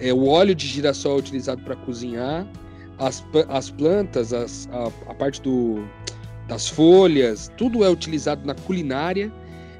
[0.00, 2.46] É, o óleo de girassol é utilizado para cozinhar.
[2.98, 5.84] As, as plantas, as, a, a parte do,
[6.48, 9.30] das folhas, tudo é utilizado na culinária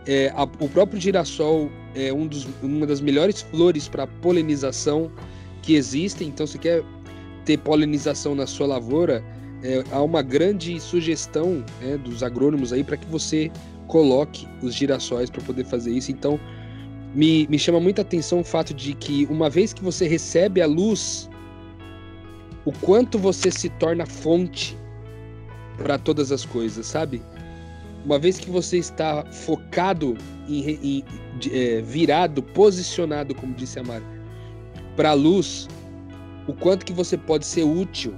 [0.06, 5.10] é, a, o próprio girassol é um dos, uma das melhores flores para polinização
[5.62, 6.28] que existem.
[6.28, 6.84] Então, se quer
[7.44, 9.24] ter polinização na sua lavoura,
[9.62, 13.50] é, há uma grande sugestão né, dos agrônomos aí para que você
[13.88, 16.12] coloque os girassóis para poder fazer isso.
[16.12, 16.38] Então,
[17.14, 20.66] me, me chama muita atenção o fato de que uma vez que você recebe a
[20.66, 21.30] luz,
[22.64, 24.76] o quanto você se torna fonte
[25.78, 27.22] para todas as coisas, sabe?
[28.06, 30.16] Uma vez que você está focado
[30.48, 31.04] em, em
[31.50, 34.04] é, virado, posicionado, como disse a Mari,
[34.94, 35.68] para a luz,
[36.46, 38.14] o quanto que você pode ser útil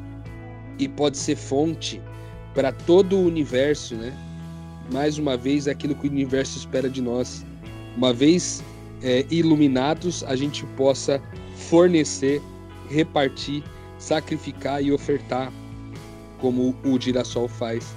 [0.79, 2.03] e pode ser fonte
[2.55, 4.13] para todo o universo, né?
[4.93, 7.43] Mais uma vez, aquilo que o universo espera de nós.
[7.97, 8.63] Uma vez
[9.03, 11.19] é, iluminados, a gente possa
[11.71, 12.43] fornecer,
[12.91, 13.65] repartir,
[13.99, 15.51] sacrificar e ofertar,
[16.39, 17.91] como o girassol faz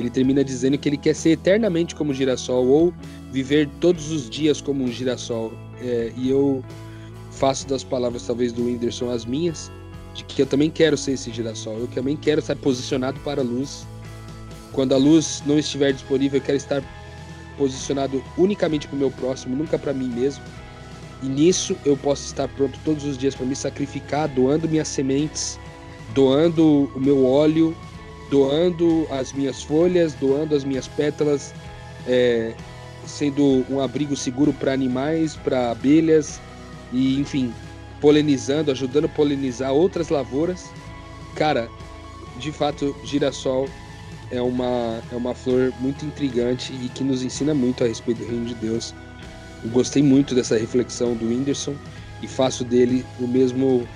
[0.00, 2.94] ele termina dizendo que ele quer ser eternamente como girassol ou
[3.32, 5.52] viver todos os dias como um girassol.
[5.80, 6.64] É, e eu
[7.30, 9.70] faço das palavras talvez do Whindersson as minhas,
[10.14, 11.78] de que eu também quero ser esse girassol.
[11.78, 13.86] Eu também quero estar posicionado para a luz.
[14.72, 16.82] Quando a luz não estiver disponível, eu quero estar
[17.56, 20.42] posicionado unicamente para o meu próximo, nunca para mim mesmo.
[21.22, 25.58] E nisso eu posso estar pronto todos os dias para me sacrificar, doando minhas sementes,
[26.14, 27.76] doando o meu óleo,
[28.30, 31.52] doando as minhas folhas, doando as minhas pétalas,
[32.06, 32.54] é,
[33.04, 36.40] sendo um abrigo seguro para animais, para abelhas
[36.92, 37.52] e, enfim,
[38.00, 40.70] polinizando, ajudando a polinizar outras lavouras.
[41.34, 41.68] Cara,
[42.38, 43.68] de fato, girassol
[44.30, 48.28] é uma, é uma flor muito intrigante e que nos ensina muito a respeito do
[48.28, 48.94] reino de Deus.
[49.62, 51.74] Eu gostei muito dessa reflexão do Whindersson
[52.22, 53.86] e faço dele o mesmo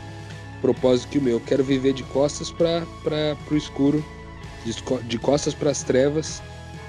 [0.60, 1.40] propósito que o meu.
[1.40, 2.84] Quero viver de costas para
[3.50, 4.04] o escuro
[4.64, 6.42] de costas para as trevas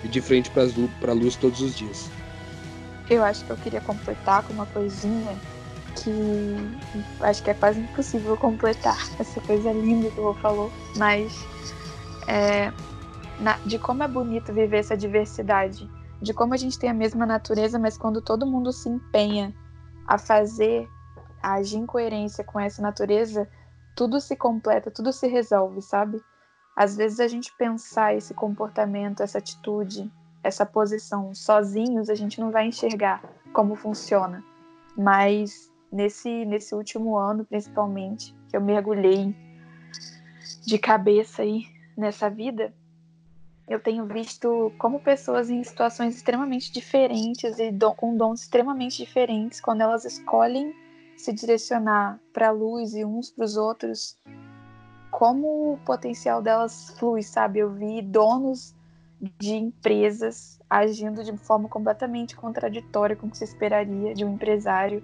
[0.04, 2.10] e de frente para a luz todos os dias.
[3.10, 5.38] Eu acho que eu queria completar com uma coisinha
[5.96, 6.56] que
[7.22, 11.34] acho que é quase impossível completar essa coisa linda que o Rô falou, mas
[12.28, 12.72] é,
[13.40, 15.90] na, de como é bonito viver essa diversidade,
[16.22, 19.54] de como a gente tem a mesma natureza, mas quando todo mundo se empenha
[20.08, 20.88] a fazer,
[21.42, 23.48] a agir em coerência com essa natureza,
[23.96, 26.22] tudo se completa, tudo se resolve, sabe?
[26.76, 30.12] Às vezes a gente pensar esse comportamento, essa atitude,
[30.44, 33.24] essa posição sozinhos, a gente não vai enxergar
[33.54, 34.44] como funciona.
[34.98, 39.34] Mas nesse, nesse último ano, principalmente, que eu mergulhei
[40.66, 41.64] de cabeça aí
[41.98, 42.74] nessa vida,
[43.68, 49.82] eu tenho visto como pessoas em situações extremamente diferentes e com dons extremamente diferentes, quando
[49.82, 50.74] elas escolhem
[51.18, 54.18] se direcionar para a luz e uns para os outros,
[55.26, 57.60] como o potencial delas flui, sabe?
[57.60, 58.76] Eu vi donos
[59.40, 65.04] de empresas agindo de forma completamente contraditória com o que se esperaria de um empresário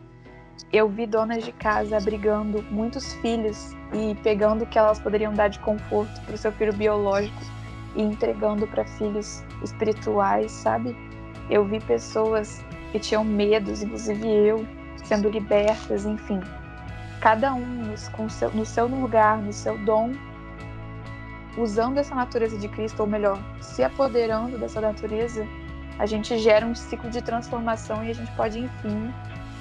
[0.71, 5.47] eu vi donas de casa abrigando muitos filhos e pegando o que elas poderiam dar
[5.47, 7.41] de conforto para o seu filho biológico
[7.95, 10.95] e entregando para filhos espirituais, sabe?
[11.49, 14.65] Eu vi pessoas que tinham medos, inclusive eu,
[15.03, 16.39] sendo libertas, enfim.
[17.21, 17.97] Cada um no,
[18.29, 20.13] seu, no seu lugar, no seu dom,
[21.55, 25.45] usando essa natureza de Cristo, ou melhor, se apoderando dessa natureza,
[25.99, 29.13] a gente gera um ciclo de transformação e a gente pode, enfim,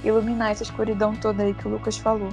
[0.02, 2.30] iluminar essa escuridão toda aí que o Lucas falou.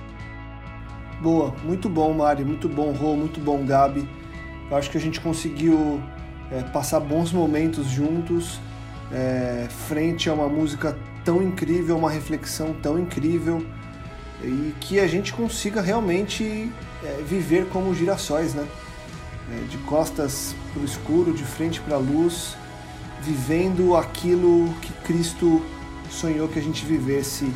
[1.21, 4.07] Boa, muito bom, Mari, muito bom, Rô, muito bom, Gabi.
[4.71, 6.01] Eu acho que a gente conseguiu
[6.49, 8.61] é, passar bons momentos juntos,
[9.11, 13.65] é, frente a uma música tão incrível, uma reflexão tão incrível,
[14.43, 16.71] e que a gente consiga realmente
[17.03, 18.67] é, viver como girassóis, né?
[19.51, 22.55] É, de costas para o escuro, de frente para a luz,
[23.21, 25.63] vivendo aquilo que Cristo
[26.09, 27.51] sonhou que a gente vivesse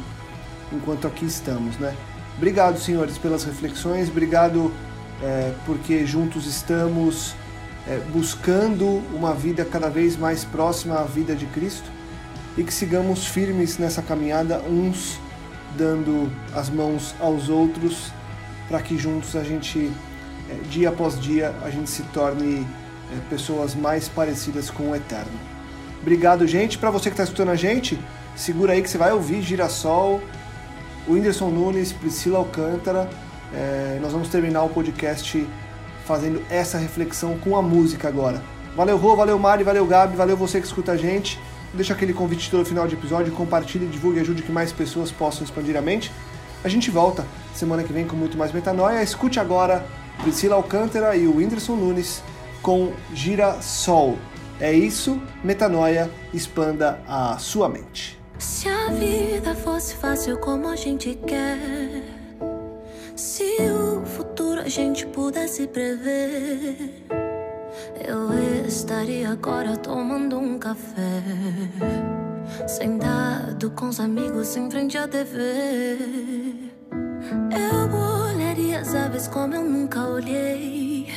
[0.71, 1.95] enquanto aqui estamos, né?
[2.38, 4.09] Obrigado, senhores, pelas reflexões.
[4.09, 4.71] Obrigado
[5.21, 7.36] é, porque juntos estamos
[7.88, 11.89] é, buscando uma vida cada vez mais próxima à vida de Cristo
[12.57, 15.19] e que sigamos firmes nessa caminhada, uns
[15.78, 18.11] dando as mãos aos outros,
[18.67, 19.91] para que juntos a gente,
[20.49, 22.65] é, dia após dia, a gente se torne
[23.11, 25.32] é, pessoas mais parecidas com o Eterno.
[26.01, 26.78] Obrigado, gente.
[26.78, 27.99] Para você que está escutando a gente,
[28.36, 30.22] segura aí que você vai ouvir Girassol,
[31.07, 33.09] o Whindersson Nunes, Priscila Alcântara.
[33.53, 35.47] É, nós vamos terminar o podcast
[36.05, 38.41] fazendo essa reflexão com a música agora.
[38.76, 41.39] Valeu, Rô, valeu, Mari, valeu, Gabi, valeu você que escuta a gente.
[41.74, 45.43] Deixa aquele convite todo final de episódio, compartilhe, divulgue e ajude que mais pessoas possam
[45.43, 46.11] expandir a mente.
[46.63, 49.01] A gente volta semana que vem com muito mais metanoia.
[49.01, 49.86] Escute agora
[50.22, 52.22] Priscila Alcântara e o Whindersson Nunes
[52.61, 54.17] com Gira Sol.
[54.59, 58.19] É isso, metanoia, expanda a sua mente.
[58.38, 62.03] Se a vida fosse fácil como a gente quer,
[63.15, 67.05] se o futuro a gente pudesse prever,
[68.06, 71.22] eu estaria agora tomando um café,
[72.68, 75.97] sentado com os amigos em frente à TV.
[77.52, 81.08] Eu olharia as aves como eu nunca olhei,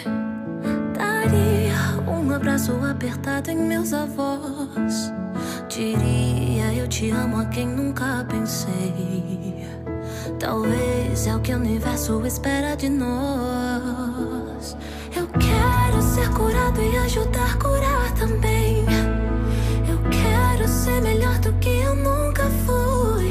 [0.97, 1.75] daria
[2.09, 5.13] um abraço apertado em meus avós.
[5.69, 9.65] Diria eu te amo a quem nunca pensei.
[10.39, 14.77] Talvez é o que o universo espera de nós.
[16.25, 18.83] Ser curado e ajudar a curar também.
[19.87, 23.31] Eu quero ser melhor do que eu nunca fui.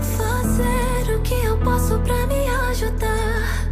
[0.00, 3.68] Fazer o que eu posso pra me ajudar.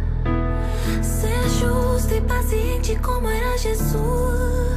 [1.01, 4.70] Ser justo e paciente como era Jesus.